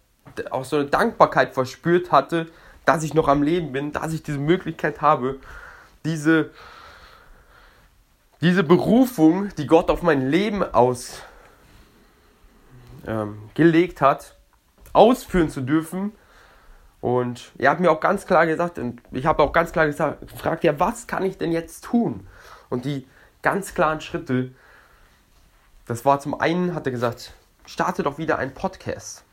auch 0.49 0.65
so 0.65 0.77
eine 0.77 0.85
Dankbarkeit 0.85 1.53
verspürt 1.53 2.11
hatte, 2.11 2.47
dass 2.83 3.03
ich 3.03 3.13
noch 3.13 3.27
am 3.27 3.43
Leben 3.43 3.71
bin, 3.71 3.91
dass 3.91 4.11
ich 4.11 4.23
diese 4.23 4.39
Möglichkeit 4.39 5.01
habe, 5.01 5.39
diese, 6.05 6.51
diese 8.41 8.63
Berufung, 8.63 9.49
die 9.57 9.67
Gott 9.67 9.89
auf 9.89 10.01
mein 10.01 10.29
Leben 10.29 10.63
ausgelegt 10.63 11.21
ähm, 13.07 14.07
hat, 14.07 14.35
ausführen 14.93 15.49
zu 15.49 15.61
dürfen 15.61 16.13
Und 17.03 17.51
er 17.57 17.71
hat 17.71 17.81
mir 17.81 17.91
auch 17.91 17.99
ganz 17.99 18.25
klar 18.25 18.45
gesagt, 18.45 18.79
und 18.79 19.01
ich 19.11 19.25
habe 19.25 19.43
auch 19.43 19.51
ganz 19.51 19.73
klar 19.73 19.87
gesagt, 19.87 20.25
gefragt, 20.25 20.63
ja, 20.63 20.79
was 20.79 21.05
kann 21.05 21.23
ich 21.23 21.37
denn 21.37 21.51
jetzt 21.51 21.83
tun? 21.83 22.25
Und 22.69 22.85
die 22.85 23.05
ganz 23.41 23.73
klaren 23.73 23.99
Schritte, 23.99 24.51
das 25.85 26.05
war 26.05 26.21
zum 26.21 26.39
einen, 26.39 26.73
hat 26.73 26.85
er 26.87 26.93
gesagt, 26.93 27.33
starte 27.65 28.03
doch 28.03 28.17
wieder 28.17 28.37
einen 28.37 28.53
Podcast. 28.53 29.25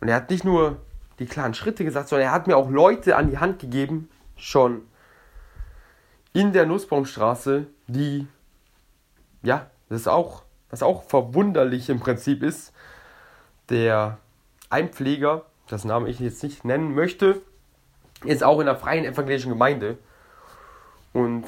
Und 0.00 0.08
er 0.08 0.16
hat 0.16 0.28
nicht 0.28 0.44
nur 0.44 0.82
die 1.18 1.26
klaren 1.26 1.54
Schritte 1.54 1.84
gesagt, 1.84 2.08
sondern 2.08 2.28
er 2.28 2.32
hat 2.32 2.46
mir 2.46 2.56
auch 2.58 2.68
Leute 2.68 3.16
an 3.16 3.30
die 3.30 3.38
Hand 3.38 3.58
gegeben, 3.58 4.10
schon 4.42 4.82
in 6.32 6.52
der 6.52 6.66
Nussbaumstraße, 6.66 7.66
die, 7.86 8.26
ja, 9.42 9.70
das 9.88 10.02
ist 10.02 10.08
auch, 10.08 10.42
was 10.68 10.82
auch 10.82 11.04
verwunderlich 11.04 11.88
im 11.88 12.00
Prinzip 12.00 12.42
ist, 12.42 12.72
der 13.68 14.18
ein 14.68 14.88
Pfleger, 14.88 15.44
das 15.68 15.84
Name 15.84 16.08
ich 16.08 16.18
jetzt 16.18 16.42
nicht 16.42 16.64
nennen 16.64 16.94
möchte, 16.94 17.40
ist 18.24 18.42
auch 18.42 18.58
in 18.58 18.66
der 18.66 18.76
freien 18.76 19.04
evangelischen 19.04 19.50
Gemeinde. 19.50 19.98
Und 21.12 21.44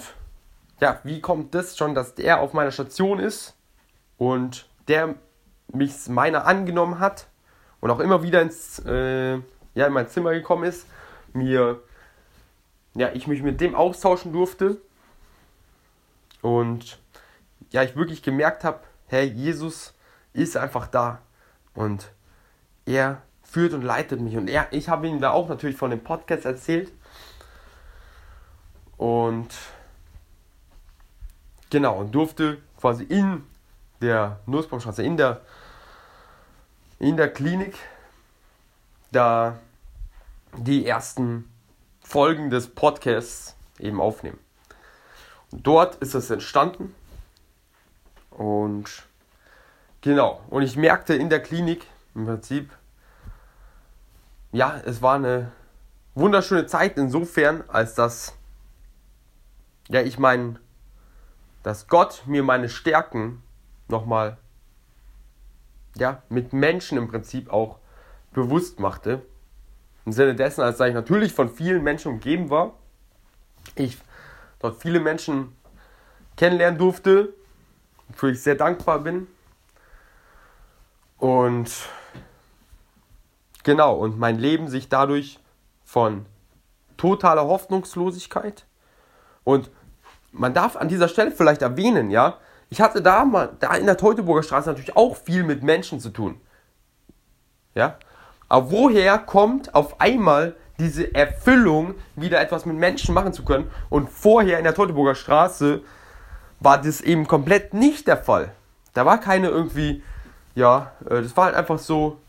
ja, 0.80 1.00
wie 1.02 1.20
kommt 1.20 1.54
das 1.54 1.76
schon, 1.76 1.94
dass 1.94 2.14
der 2.14 2.40
auf 2.40 2.52
meiner 2.52 2.70
Station 2.70 3.18
ist 3.18 3.56
und 4.18 4.68
der 4.88 5.14
mich 5.72 6.08
meiner 6.08 6.46
angenommen 6.46 7.00
hat 7.00 7.26
und 7.80 7.90
auch 7.90 8.00
immer 8.00 8.22
wieder 8.22 8.42
ins, 8.42 8.80
äh, 8.86 9.34
ja, 9.74 9.86
in 9.86 9.92
mein 9.92 10.08
Zimmer 10.08 10.32
gekommen 10.32 10.64
ist, 10.64 10.86
mir, 11.32 11.80
ja, 12.94 13.10
ich 13.12 13.26
mich 13.26 13.42
mit 13.42 13.60
dem 13.60 13.74
austauschen 13.74 14.32
durfte 14.32 14.80
und 16.42 16.98
ja, 17.70 17.82
ich 17.82 17.96
wirklich 17.96 18.22
gemerkt 18.22 18.64
habe, 18.64 18.80
hey, 19.08 19.26
Jesus 19.26 19.94
ist 20.32 20.56
einfach 20.56 20.86
da 20.86 21.20
und 21.74 22.10
er 22.86 23.22
führt 23.42 23.72
und 23.72 23.82
leitet 23.82 24.20
mich. 24.20 24.36
Und 24.36 24.48
er, 24.48 24.66
ich 24.72 24.88
habe 24.88 25.08
ihm 25.08 25.20
da 25.20 25.30
auch 25.30 25.48
natürlich 25.48 25.76
von 25.76 25.90
dem 25.90 26.02
Podcast 26.02 26.44
erzählt. 26.44 26.92
Und 28.96 29.48
genau, 31.70 31.98
und 31.98 32.14
durfte 32.14 32.58
quasi 32.80 33.04
in 33.04 33.44
der 34.00 34.40
Nussbaumstraße, 34.46 35.02
in 35.02 35.16
der, 35.16 35.40
in 36.98 37.16
der 37.16 37.32
Klinik, 37.32 37.76
da 39.10 39.58
die 40.56 40.86
ersten 40.86 41.50
Folgen 42.04 42.50
des 42.50 42.68
Podcasts 42.68 43.56
eben 43.80 44.00
aufnehmen. 44.00 44.38
Und 45.50 45.66
dort 45.66 45.96
ist 45.96 46.14
es 46.14 46.30
entstanden. 46.30 46.94
Und 48.30 49.04
genau, 50.00 50.40
und 50.50 50.62
ich 50.62 50.76
merkte 50.76 51.14
in 51.14 51.30
der 51.30 51.42
Klinik, 51.42 51.86
im 52.14 52.26
Prinzip, 52.26 52.70
ja, 54.52 54.80
es 54.84 55.02
war 55.02 55.16
eine 55.16 55.50
wunderschöne 56.14 56.66
Zeit 56.66 56.96
insofern, 56.96 57.64
als 57.68 57.94
dass, 57.94 58.34
ja, 59.88 60.00
ich 60.02 60.18
meine, 60.18 60.60
dass 61.64 61.88
Gott 61.88 62.22
mir 62.26 62.42
meine 62.42 62.68
Stärken 62.68 63.42
nochmal, 63.88 64.36
ja, 65.96 66.22
mit 66.28 66.52
Menschen 66.52 66.98
im 66.98 67.08
Prinzip 67.08 67.52
auch 67.52 67.78
bewusst 68.32 68.78
machte. 68.78 69.22
Im 70.06 70.12
Sinne 70.12 70.34
dessen, 70.34 70.60
als 70.60 70.80
ich 70.80 70.94
natürlich 70.94 71.32
von 71.32 71.48
vielen 71.48 71.82
Menschen 71.82 72.12
umgeben 72.12 72.50
war. 72.50 72.74
Ich 73.74 73.96
dort 74.58 74.80
viele 74.80 75.00
Menschen 75.00 75.56
kennenlernen 76.36 76.78
durfte, 76.78 77.32
wofür 78.08 78.30
ich 78.30 78.42
sehr 78.42 78.54
dankbar 78.54 79.00
bin. 79.00 79.26
Und 81.18 81.70
Genau, 83.64 83.94
und 83.94 84.18
mein 84.18 84.38
Leben 84.38 84.68
sich 84.68 84.90
dadurch 84.90 85.40
von 85.84 86.26
totaler 86.98 87.46
Hoffnungslosigkeit 87.46 88.66
und 89.42 89.70
man 90.32 90.52
darf 90.52 90.76
an 90.76 90.88
dieser 90.88 91.08
Stelle 91.08 91.30
vielleicht 91.30 91.62
erwähnen, 91.62 92.10
ja, 92.10 92.38
ich 92.68 92.80
hatte 92.80 93.00
da 93.00 93.24
mal, 93.24 93.56
da 93.60 93.74
in 93.74 93.86
der 93.86 93.96
Teutoburger 93.96 94.42
Straße 94.42 94.68
natürlich 94.68 94.96
auch 94.96 95.16
viel 95.16 95.44
mit 95.44 95.62
Menschen 95.62 95.98
zu 95.98 96.10
tun. 96.10 96.40
Ja, 97.74 97.98
aber 98.54 98.70
woher 98.70 99.18
kommt 99.18 99.74
auf 99.74 100.00
einmal 100.00 100.54
diese 100.78 101.12
Erfüllung, 101.12 101.96
wieder 102.14 102.40
etwas 102.40 102.64
mit 102.66 102.76
Menschen 102.76 103.12
machen 103.12 103.32
zu 103.32 103.44
können? 103.44 103.68
Und 103.90 104.08
vorher 104.08 104.58
in 104.58 104.64
der 104.64 104.76
Teutoburger 104.76 105.16
Straße 105.16 105.80
war 106.60 106.80
das 106.80 107.00
eben 107.00 107.26
komplett 107.26 107.74
nicht 107.74 108.06
der 108.06 108.16
Fall. 108.16 108.52
Da 108.92 109.04
war 109.04 109.18
keine 109.18 109.48
irgendwie, 109.48 110.04
ja, 110.54 110.92
äh, 111.04 111.20
das 111.20 111.36
war 111.36 111.46
halt 111.46 111.56
einfach 111.56 111.80
so, 111.80 112.20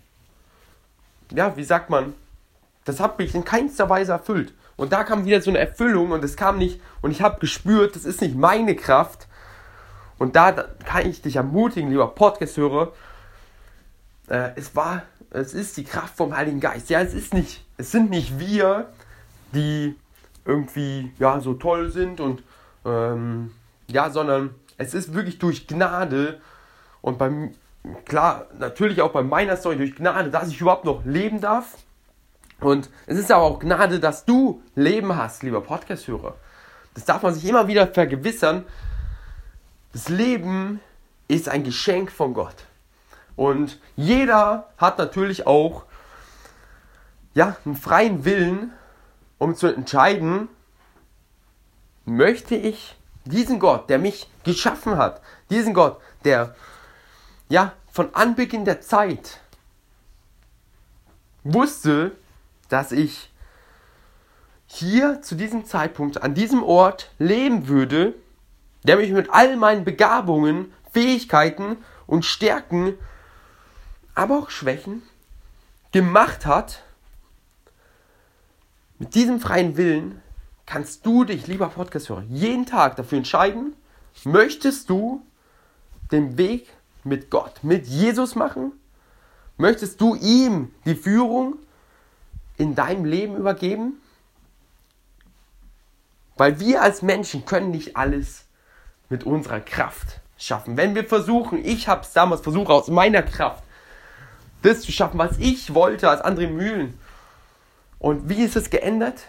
ja, 1.29 1.55
wie 1.57 1.63
sagt 1.63 1.91
man, 1.91 2.15
das 2.85 2.99
hat 2.99 3.19
mich 3.19 3.35
in 3.35 3.45
keinster 3.45 3.87
Weise 3.87 4.13
erfüllt. 4.13 4.51
Und 4.77 4.93
da 4.93 5.03
kam 5.03 5.25
wieder 5.25 5.41
so 5.41 5.51
eine 5.51 5.59
Erfüllung 5.59 6.09
und 6.09 6.23
es 6.23 6.35
kam 6.35 6.57
nicht, 6.57 6.81
und 7.03 7.11
ich 7.11 7.21
habe 7.21 7.39
gespürt, 7.39 7.95
das 7.95 8.03
ist 8.03 8.21
nicht 8.21 8.35
meine 8.35 8.75
Kraft. 8.75 9.27
Und 10.17 10.35
da, 10.35 10.53
kann 10.53 11.07
ich 11.07 11.21
dich 11.21 11.35
ermutigen, 11.35 11.91
lieber 11.91 12.07
Podcast-Hörer, 12.07 12.93
äh, 14.27 14.49
es 14.55 14.75
war, 14.75 15.03
es 15.35 15.53
ist 15.53 15.77
die 15.77 15.83
Kraft 15.83 16.15
vom 16.15 16.35
Heiligen 16.35 16.59
Geist. 16.59 16.89
Ja, 16.89 17.01
es 17.01 17.13
ist 17.13 17.33
nicht, 17.33 17.63
es 17.77 17.91
sind 17.91 18.09
nicht 18.09 18.39
wir, 18.39 18.89
die 19.53 19.95
irgendwie, 20.45 21.11
ja, 21.19 21.39
so 21.39 21.53
toll 21.53 21.91
sind 21.91 22.19
und, 22.19 22.43
ähm, 22.85 23.51
ja, 23.87 24.09
sondern 24.09 24.55
es 24.77 24.93
ist 24.93 25.13
wirklich 25.13 25.39
durch 25.39 25.67
Gnade 25.67 26.39
und 27.01 27.17
beim, 27.17 27.53
klar, 28.05 28.47
natürlich 28.59 29.01
auch 29.01 29.11
bei 29.11 29.23
meiner 29.23 29.57
Story 29.57 29.77
durch 29.77 29.95
Gnade, 29.95 30.29
dass 30.29 30.49
ich 30.49 30.61
überhaupt 30.61 30.85
noch 30.85 31.03
leben 31.05 31.41
darf. 31.41 31.77
Und 32.61 32.89
es 33.05 33.17
ist 33.17 33.31
aber 33.31 33.43
auch 33.43 33.59
Gnade, 33.59 33.99
dass 33.99 34.25
du 34.25 34.63
Leben 34.75 35.15
hast, 35.15 35.43
lieber 35.43 35.61
Podcast-Hörer. 35.61 36.35
Das 36.93 37.03
darf 37.03 37.21
man 37.21 37.33
sich 37.33 37.45
immer 37.45 37.67
wieder 37.67 37.87
vergewissern. 37.87 38.63
Das 39.91 40.07
Leben 40.07 40.79
ist 41.27 41.49
ein 41.49 41.63
Geschenk 41.63 42.11
von 42.11 42.33
Gott. 42.33 42.55
Und 43.35 43.79
jeder 43.95 44.69
hat 44.77 44.97
natürlich 44.97 45.45
auch 45.45 45.83
ja, 47.33 47.57
einen 47.65 47.75
freien 47.75 48.25
Willen, 48.25 48.71
um 49.37 49.55
zu 49.55 49.67
entscheiden, 49.67 50.47
möchte 52.05 52.55
ich 52.55 52.95
diesen 53.25 53.59
Gott, 53.59 53.89
der 53.89 53.99
mich 53.99 54.29
geschaffen 54.43 54.97
hat, 54.97 55.21
diesen 55.49 55.73
Gott, 55.73 55.99
der 56.23 56.55
ja, 57.49 57.73
von 57.91 58.13
Anbeginn 58.13 58.65
der 58.65 58.81
Zeit 58.81 59.39
wusste, 61.43 62.11
dass 62.69 62.91
ich 62.91 63.31
hier 64.67 65.21
zu 65.21 65.35
diesem 65.35 65.65
Zeitpunkt 65.65 66.21
an 66.21 66.33
diesem 66.33 66.63
Ort 66.63 67.11
leben 67.19 67.67
würde, 67.67 68.13
der 68.83 68.97
mich 68.97 69.11
mit 69.11 69.29
all 69.29 69.55
meinen 69.55 69.85
Begabungen, 69.85 70.73
Fähigkeiten 70.91 71.77
und 72.07 72.25
Stärken, 72.25 72.97
aber 74.15 74.39
auch 74.39 74.49
Schwächen 74.49 75.03
gemacht 75.91 76.45
hat. 76.45 76.81
Mit 78.97 79.13
diesem 79.13 79.39
freien 79.39 79.77
Willen 79.77 80.21
kannst 80.65 81.05
du 81.05 81.25
dich, 81.25 81.47
lieber 81.47 81.67
Podcast-Hörer, 81.67 82.23
jeden 82.29 82.65
Tag 82.65 82.95
dafür 82.95 83.19
entscheiden, 83.19 83.75
möchtest 84.23 84.89
du 84.89 85.21
den 86.11 86.37
Weg 86.37 86.69
mit 87.03 87.29
Gott, 87.29 87.63
mit 87.63 87.85
Jesus 87.85 88.35
machen? 88.35 88.71
Möchtest 89.57 90.01
du 90.01 90.15
ihm 90.15 90.73
die 90.85 90.95
Führung 90.95 91.55
in 92.57 92.75
deinem 92.75 93.05
Leben 93.05 93.35
übergeben? 93.35 94.01
Weil 96.37 96.59
wir 96.59 96.81
als 96.81 97.01
Menschen 97.01 97.45
können 97.45 97.71
nicht 97.71 97.95
alles 97.95 98.45
mit 99.09 99.23
unserer 99.23 99.61
Kraft 99.61 100.19
schaffen. 100.37 100.75
Wenn 100.75 100.95
wir 100.95 101.05
versuchen, 101.05 101.63
ich 101.63 101.87
habe 101.87 102.01
es 102.01 102.11
damals 102.11 102.41
versucht 102.41 102.69
aus 102.69 102.87
meiner 102.89 103.23
Kraft, 103.23 103.63
das 104.65 104.81
zu 104.81 104.91
schaffen, 104.91 105.17
was 105.17 105.37
ich 105.39 105.73
wollte 105.73 106.09
als 106.09 106.21
andere 106.21 106.47
Mühlen. 106.47 106.99
Und 107.99 108.29
wie 108.29 108.43
ist 108.43 108.55
es 108.55 108.69
geändert? 108.69 109.23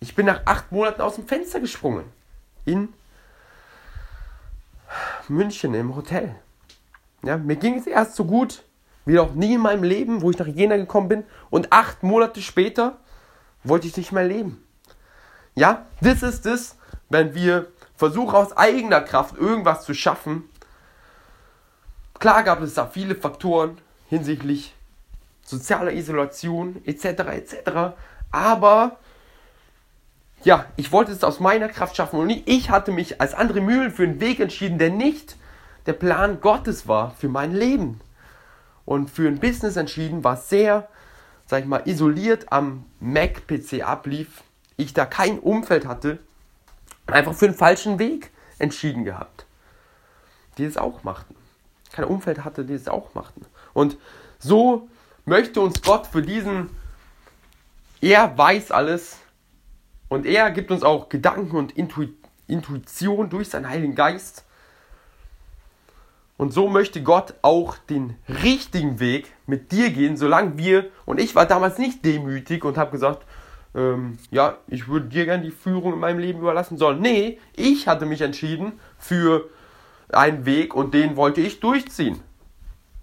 Ich 0.00 0.14
bin 0.14 0.26
nach 0.26 0.42
acht 0.44 0.72
Monaten 0.72 1.00
aus 1.00 1.14
dem 1.14 1.26
Fenster 1.26 1.60
gesprungen. 1.60 2.04
In 2.64 2.92
München 5.28 5.74
im 5.74 5.96
Hotel. 5.96 6.36
Ja, 7.22 7.36
mir 7.36 7.56
ging 7.56 7.78
es 7.78 7.86
erst 7.86 8.14
so 8.14 8.24
gut 8.24 8.62
wie 9.04 9.14
noch 9.14 9.34
nie 9.34 9.54
in 9.54 9.60
meinem 9.60 9.84
Leben, 9.84 10.20
wo 10.20 10.30
ich 10.30 10.38
nach 10.38 10.46
Jena 10.46 10.76
gekommen 10.76 11.08
bin. 11.08 11.24
Und 11.48 11.72
acht 11.72 12.02
Monate 12.02 12.42
später 12.42 12.98
wollte 13.64 13.86
ich 13.86 13.96
nicht 13.96 14.12
mehr 14.12 14.24
leben. 14.24 14.62
Ja, 15.54 15.86
das 16.00 16.22
ist 16.22 16.44
es, 16.44 16.76
wenn 17.08 17.34
wir 17.34 17.68
versuchen 17.94 18.34
aus 18.34 18.56
eigener 18.56 19.00
Kraft 19.00 19.36
irgendwas 19.36 19.84
zu 19.84 19.94
schaffen. 19.94 20.48
Klar 22.26 22.42
gab 22.42 22.60
es 22.60 22.74
da 22.74 22.88
viele 22.88 23.14
Faktoren 23.14 23.78
hinsichtlich 24.08 24.74
sozialer 25.44 25.92
Isolation 25.92 26.82
etc. 26.84 27.04
etc. 27.04 27.94
Aber 28.32 28.96
ja, 30.42 30.64
ich 30.74 30.90
wollte 30.90 31.12
es 31.12 31.22
aus 31.22 31.38
meiner 31.38 31.68
Kraft 31.68 31.96
schaffen 31.96 32.18
und 32.18 32.30
ich 32.30 32.68
hatte 32.68 32.90
mich 32.90 33.20
als 33.20 33.32
andere 33.32 33.60
Mühlen 33.60 33.92
für 33.92 34.02
einen 34.02 34.18
Weg 34.18 34.40
entschieden, 34.40 34.76
der 34.76 34.90
nicht 34.90 35.36
der 35.86 35.92
Plan 35.92 36.40
Gottes 36.40 36.88
war 36.88 37.12
für 37.12 37.28
mein 37.28 37.52
Leben. 37.52 38.00
und 38.84 39.08
für 39.08 39.28
ein 39.28 39.38
Business 39.38 39.76
entschieden, 39.76 40.24
was 40.24 40.48
sehr, 40.48 40.88
sag 41.46 41.60
ich 41.60 41.66
mal, 41.66 41.82
isoliert 41.84 42.46
am 42.50 42.86
Mac-PC 42.98 43.84
ablief. 43.84 44.42
Ich 44.76 44.92
da 44.92 45.06
kein 45.06 45.38
Umfeld 45.38 45.86
hatte, 45.86 46.18
einfach 47.06 47.34
für 47.34 47.46
den 47.46 47.54
falschen 47.54 48.00
Weg 48.00 48.32
entschieden 48.58 49.04
gehabt. 49.04 49.46
Die 50.58 50.64
es 50.64 50.76
auch 50.76 51.04
machten. 51.04 51.36
Kein 51.96 52.04
Umfeld 52.04 52.44
hatte, 52.44 52.66
die 52.66 52.74
es 52.74 52.88
auch 52.88 53.14
machten. 53.14 53.46
Und 53.72 53.96
so 54.38 54.86
möchte 55.24 55.62
uns 55.62 55.80
Gott 55.80 56.06
für 56.06 56.20
diesen, 56.20 56.68
er 58.02 58.36
weiß 58.36 58.70
alles 58.70 59.16
und 60.10 60.26
er 60.26 60.50
gibt 60.50 60.70
uns 60.70 60.82
auch 60.82 61.08
Gedanken 61.08 61.56
und 61.56 61.72
Intuition 62.46 63.30
durch 63.30 63.48
seinen 63.48 63.70
Heiligen 63.70 63.94
Geist. 63.94 64.44
Und 66.36 66.52
so 66.52 66.68
möchte 66.68 67.02
Gott 67.02 67.32
auch 67.40 67.78
den 67.78 68.14
richtigen 68.28 69.00
Weg 69.00 69.32
mit 69.46 69.72
dir 69.72 69.88
gehen, 69.88 70.18
solange 70.18 70.58
wir, 70.58 70.90
und 71.06 71.18
ich 71.18 71.34
war 71.34 71.46
damals 71.46 71.78
nicht 71.78 72.04
demütig 72.04 72.62
und 72.62 72.76
habe 72.76 72.90
gesagt, 72.90 73.24
ähm, 73.74 74.18
ja, 74.30 74.58
ich 74.68 74.86
würde 74.86 75.06
dir 75.06 75.24
gerne 75.24 75.44
die 75.44 75.50
Führung 75.50 75.94
in 75.94 75.98
meinem 75.98 76.18
Leben 76.18 76.40
überlassen 76.40 76.76
sollen. 76.76 77.00
Nee, 77.00 77.38
ich 77.54 77.88
hatte 77.88 78.04
mich 78.04 78.20
entschieden 78.20 78.78
für 78.98 79.48
einen 80.12 80.46
Weg 80.46 80.74
und 80.74 80.94
den 80.94 81.16
wollte 81.16 81.40
ich 81.40 81.60
durchziehen. 81.60 82.22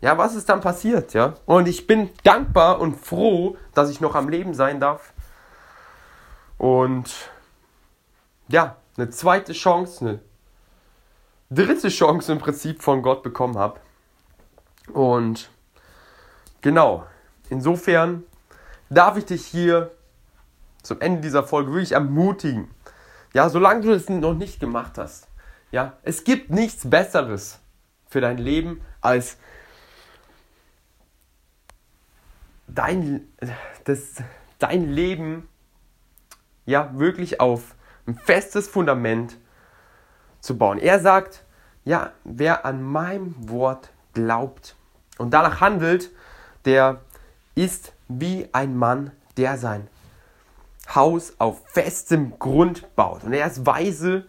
Ja, 0.01 0.17
was 0.17 0.35
ist 0.35 0.49
dann 0.49 0.61
passiert, 0.61 1.13
ja? 1.13 1.35
Und 1.45 1.67
ich 1.67 1.87
bin 1.87 2.09
dankbar 2.23 2.81
und 2.81 2.97
froh, 2.97 3.57
dass 3.73 3.89
ich 3.89 4.01
noch 4.01 4.15
am 4.15 4.27
Leben 4.27 4.53
sein 4.53 4.79
darf. 4.79 5.13
Und 6.57 7.29
ja, 8.49 8.75
eine 8.97 9.09
zweite 9.09 9.53
Chance, 9.53 10.05
eine 10.05 10.19
dritte 11.49 11.89
Chance 11.89 12.31
im 12.31 12.39
Prinzip 12.39 12.81
von 12.81 13.01
Gott 13.01 13.23
bekommen 13.23 13.57
habe. 13.57 13.79
Und 14.91 15.49
genau, 16.61 17.05
insofern 17.49 18.23
darf 18.89 19.17
ich 19.17 19.25
dich 19.25 19.45
hier 19.45 19.91
zum 20.81 20.99
Ende 20.99 21.21
dieser 21.21 21.43
Folge 21.43 21.71
wirklich 21.71 21.93
ermutigen. 21.93 22.69
Ja, 23.33 23.49
solange 23.49 23.81
du 23.81 23.91
es 23.91 24.09
noch 24.09 24.33
nicht 24.33 24.59
gemacht 24.59 24.97
hast. 24.97 25.27
Ja, 25.73 25.97
es 26.03 26.23
gibt 26.23 26.51
nichts 26.51 26.87
Besseres 26.87 27.57
für 28.05 28.21
dein 28.21 28.37
Leben 28.37 28.81
als 29.01 29.37
dein, 32.67 33.27
das, 33.83 34.17
dein 34.59 34.91
Leben 34.91 35.49
ja 36.67 36.91
wirklich 36.93 37.39
auf 37.39 37.73
ein 38.05 38.13
festes 38.13 38.67
Fundament 38.67 39.39
zu 40.41 40.59
bauen. 40.59 40.77
Er 40.77 40.99
sagt, 40.99 41.43
ja, 41.85 42.11
wer 42.23 42.67
an 42.67 42.83
meinem 42.83 43.33
Wort 43.49 43.89
glaubt 44.13 44.75
und 45.17 45.33
danach 45.33 45.59
handelt, 45.59 46.11
der 46.65 47.01
ist 47.55 47.93
wie 48.07 48.47
ein 48.51 48.77
Mann, 48.77 49.09
der 49.37 49.57
sein 49.57 49.87
Haus 50.93 51.33
auf 51.39 51.67
festem 51.67 52.37
Grund 52.37 52.95
baut. 52.95 53.23
Und 53.23 53.33
er 53.33 53.47
ist 53.47 53.65
weise 53.65 54.27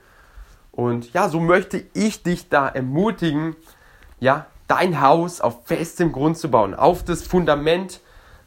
und 0.74 1.12
ja, 1.12 1.28
so 1.28 1.38
möchte 1.38 1.84
ich 1.94 2.24
dich 2.24 2.48
da 2.48 2.66
ermutigen, 2.68 3.54
ja, 4.18 4.46
dein 4.66 5.00
Haus 5.00 5.40
auf 5.40 5.66
festem 5.66 6.10
Grund 6.10 6.36
zu 6.36 6.50
bauen, 6.50 6.74
auf 6.74 7.04
das 7.04 7.22
Fundament 7.22 8.00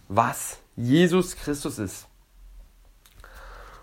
was 0.10 0.58
Jesus 0.76 1.36
Christus 1.36 1.80
ist. 1.80 2.08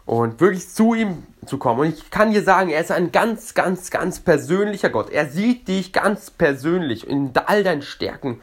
Und 0.05 0.41
wirklich 0.41 0.69
zu 0.69 0.93
ihm 0.93 1.27
zu 1.47 1.57
kommen. 1.57 1.81
Und 1.81 1.87
ich 1.87 2.11
kann 2.11 2.33
dir 2.33 2.43
sagen, 2.43 2.69
er 2.69 2.83
ist 2.83 2.91
ein 2.91 3.13
ganz, 3.13 3.55
ganz, 3.55 3.91
ganz 3.91 4.21
persönlicher 4.21 4.91
Gott. 4.91 5.09
Er 5.09 5.27
sieht 5.27 5.67
dich 5.67 5.95
ganz 5.95 6.31
persönlich 6.31 7.09
in 7.09 7.33
all 7.47 7.65
deinen 7.65 7.81
Stärken, 7.81 8.43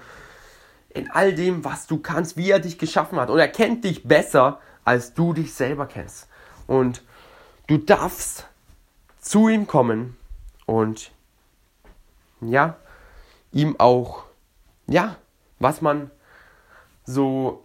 in 0.89 1.11
all 1.11 1.33
dem, 1.33 1.63
was 1.63 1.85
du 1.85 1.99
kannst, 1.99 2.37
wie 2.37 2.49
er 2.49 2.59
dich 2.59 2.79
geschaffen 2.79 3.19
hat. 3.19 3.29
Und 3.29 3.37
er 3.37 3.47
kennt 3.47 3.83
dich 3.83 4.03
besser, 4.07 4.59
als 4.83 5.13
du 5.13 5.33
dich 5.33 5.53
selber 5.53 5.85
kennst. 5.85 6.27
Und 6.65 7.03
du 7.67 7.77
darfst 7.77 8.47
zu 9.21 9.47
ihm 9.47 9.67
kommen 9.67 10.17
und 10.65 11.11
ja, 12.41 12.75
ihm 13.51 13.79
auch, 13.79 14.23
ja, 14.87 15.15
was 15.59 15.81
man 15.81 16.11
so 17.05 17.63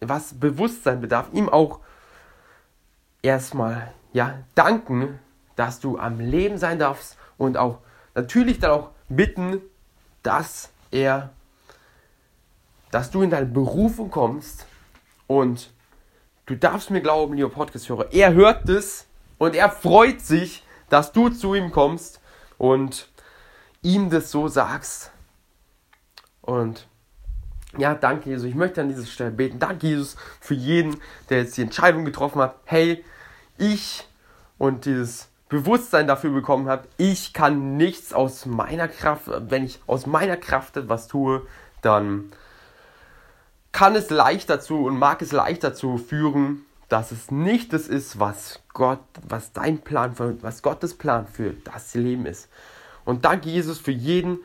was 0.00 0.34
Bewusstsein 0.34 1.00
bedarf, 1.00 1.28
ihm 1.32 1.48
auch 1.48 1.80
erstmal 3.22 3.92
ja, 4.12 4.38
danken, 4.54 5.18
dass 5.56 5.80
du 5.80 5.98
am 5.98 6.20
Leben 6.20 6.56
sein 6.56 6.78
darfst 6.78 7.18
und 7.36 7.56
auch 7.56 7.78
natürlich 8.14 8.58
dann 8.58 8.70
auch 8.70 8.90
bitten, 9.08 9.60
dass 10.22 10.70
er, 10.90 11.30
dass 12.90 13.10
du 13.10 13.22
in 13.22 13.30
deine 13.30 13.46
Berufung 13.46 14.10
kommst 14.10 14.66
und 15.26 15.70
du 16.46 16.56
darfst 16.56 16.90
mir 16.90 17.02
glauben, 17.02 17.34
lieber 17.34 17.50
Podcast-Hörer, 17.50 18.12
er 18.12 18.32
hört 18.32 18.68
es 18.68 19.06
und 19.40 19.56
er 19.56 19.70
freut 19.70 20.20
sich, 20.20 20.62
dass 20.90 21.12
du 21.12 21.30
zu 21.30 21.54
ihm 21.54 21.72
kommst 21.72 22.20
und 22.58 23.08
ihm 23.80 24.10
das 24.10 24.30
so 24.30 24.48
sagst. 24.48 25.12
Und 26.42 26.86
ja, 27.78 27.94
danke 27.94 28.28
Jesus. 28.28 28.44
Ich 28.44 28.54
möchte 28.54 28.82
an 28.82 28.90
dieser 28.90 29.06
Stelle 29.06 29.30
beten. 29.30 29.58
Danke 29.58 29.86
Jesus 29.86 30.16
für 30.40 30.52
jeden, 30.52 31.00
der 31.30 31.38
jetzt 31.38 31.56
die 31.56 31.62
Entscheidung 31.62 32.04
getroffen 32.04 32.42
hat. 32.42 32.56
Hey, 32.66 33.02
ich 33.56 34.06
und 34.58 34.84
dieses 34.84 35.28
Bewusstsein 35.48 36.06
dafür 36.06 36.32
bekommen 36.32 36.68
habe, 36.68 36.86
ich 36.98 37.32
kann 37.32 37.78
nichts 37.78 38.12
aus 38.12 38.44
meiner 38.44 38.88
Kraft, 38.88 39.22
wenn 39.26 39.64
ich 39.64 39.80
aus 39.86 40.04
meiner 40.04 40.36
Kraft 40.36 40.76
etwas 40.76 41.08
tue, 41.08 41.46
dann 41.80 42.30
kann 43.72 43.96
es 43.96 44.10
leicht 44.10 44.50
dazu 44.50 44.84
und 44.84 44.98
mag 44.98 45.22
es 45.22 45.32
leicht 45.32 45.64
dazu 45.64 45.96
führen, 45.96 46.66
dass 46.90 47.12
es 47.12 47.30
nicht 47.30 47.72
das 47.72 47.88
ist, 47.88 48.18
was 48.18 48.60
Gott, 48.74 49.00
was 49.26 49.52
dein 49.52 49.78
Plan 49.78 50.14
für, 50.14 50.42
was 50.42 50.60
Gottes 50.60 50.94
Plan 50.94 51.26
für 51.26 51.54
das 51.64 51.94
Leben 51.94 52.26
ist. 52.26 52.50
Und 53.04 53.24
danke 53.24 53.48
Jesus 53.48 53.78
für 53.78 53.92
jeden, 53.92 54.38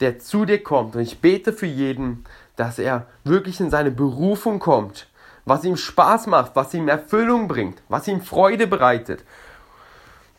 der 0.00 0.18
zu 0.18 0.44
dir 0.44 0.62
kommt. 0.62 0.96
Und 0.96 1.02
ich 1.02 1.20
bete 1.20 1.52
für 1.52 1.66
jeden, 1.66 2.24
dass 2.56 2.80
er 2.80 3.06
wirklich 3.22 3.60
in 3.60 3.70
seine 3.70 3.92
Berufung 3.92 4.58
kommt, 4.58 5.06
was 5.44 5.64
ihm 5.64 5.76
Spaß 5.76 6.26
macht, 6.26 6.56
was 6.56 6.74
ihm 6.74 6.88
Erfüllung 6.88 7.46
bringt, 7.46 7.80
was 7.88 8.08
ihm 8.08 8.20
Freude 8.20 8.66
bereitet. 8.66 9.24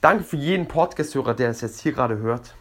Danke 0.01 0.25
für 0.25 0.35
jeden 0.35 0.67
Podcast-Hörer, 0.67 1.33
der 1.33 1.49
es 1.49 1.61
jetzt 1.61 1.79
hier 1.79 1.93
gerade 1.93 2.17
hört. 2.17 2.55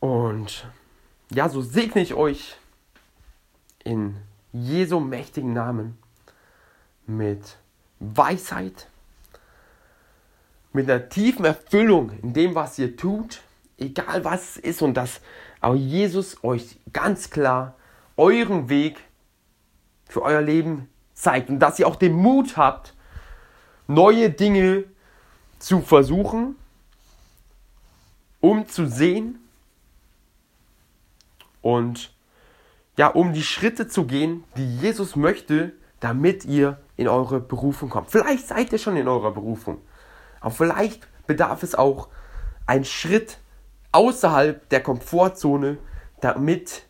Und 0.00 0.66
ja, 1.30 1.50
so 1.50 1.60
segne 1.60 2.00
ich 2.00 2.14
euch 2.14 2.56
in 3.84 4.16
Jesu 4.52 5.00
mächtigen 5.00 5.52
Namen 5.52 5.98
mit 7.06 7.58
Weisheit, 8.00 8.88
mit 10.72 10.90
einer 10.90 11.08
tiefen 11.08 11.44
Erfüllung 11.44 12.10
in 12.22 12.32
dem, 12.32 12.54
was 12.54 12.78
ihr 12.78 12.96
tut, 12.96 13.42
egal 13.78 14.24
was 14.24 14.50
es 14.50 14.56
ist 14.58 14.82
und 14.82 14.94
dass 14.94 15.20
auch 15.60 15.74
Jesus 15.74 16.42
euch 16.44 16.78
ganz 16.92 17.30
klar 17.30 17.74
euren 18.16 18.68
Weg 18.68 18.98
für 20.06 20.22
euer 20.22 20.42
Leben 20.42 20.88
zeigt 21.14 21.48
und 21.48 21.58
dass 21.58 21.78
ihr 21.78 21.88
auch 21.88 21.96
den 21.96 22.12
Mut 22.12 22.56
habt, 22.56 22.94
neue 23.86 24.30
Dinge 24.30 24.84
zu 25.58 25.80
versuchen, 25.80 26.56
um 28.40 28.68
zu 28.68 28.86
sehen 28.86 29.38
und 31.62 32.12
ja, 32.96 33.08
um 33.08 33.32
die 33.32 33.42
Schritte 33.42 33.88
zu 33.88 34.04
gehen, 34.04 34.44
die 34.56 34.78
Jesus 34.78 35.16
möchte, 35.16 35.72
damit 36.00 36.44
ihr 36.44 36.78
in 36.96 37.08
eure 37.08 37.40
Berufung 37.40 37.90
kommt. 37.90 38.10
Vielleicht 38.10 38.48
seid 38.48 38.72
ihr 38.72 38.78
schon 38.78 38.96
in 38.96 39.08
eurer 39.08 39.32
Berufung, 39.32 39.78
aber 40.40 40.50
vielleicht 40.50 41.06
bedarf 41.26 41.62
es 41.62 41.74
auch 41.74 42.08
ein 42.66 42.84
Schritt 42.84 43.38
außerhalb 43.92 44.68
der 44.68 44.82
Komfortzone, 44.82 45.78
damit 46.20 46.86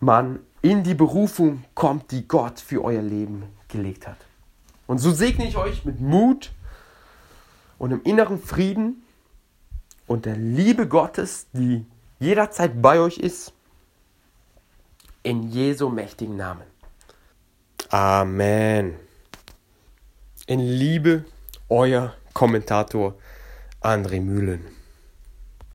man 0.00 0.40
in 0.60 0.82
die 0.82 0.94
Berufung 0.94 1.64
kommt, 1.74 2.10
die 2.10 2.26
Gott 2.26 2.60
für 2.60 2.84
euer 2.84 3.02
Leben 3.02 3.44
gelegt 3.68 4.06
hat. 4.06 4.18
Und 4.86 4.98
so 4.98 5.10
segne 5.10 5.46
ich 5.46 5.56
euch 5.56 5.84
mit 5.84 6.00
Mut 6.00 6.52
und 7.78 7.92
im 7.92 8.02
inneren 8.02 8.40
Frieden 8.40 9.02
und 10.06 10.26
der 10.26 10.36
Liebe 10.36 10.86
Gottes, 10.86 11.46
die 11.52 11.86
jederzeit 12.18 12.82
bei 12.82 13.00
euch 13.00 13.18
ist, 13.18 13.52
in 15.22 15.50
Jesu 15.50 15.88
mächtigen 15.88 16.36
Namen. 16.36 16.66
Amen. 17.90 18.96
In 20.46 20.60
Liebe, 20.60 21.24
euer 21.68 22.14
Kommentator 22.32 23.14
André 23.80 24.20
Mühlen. 24.20 24.64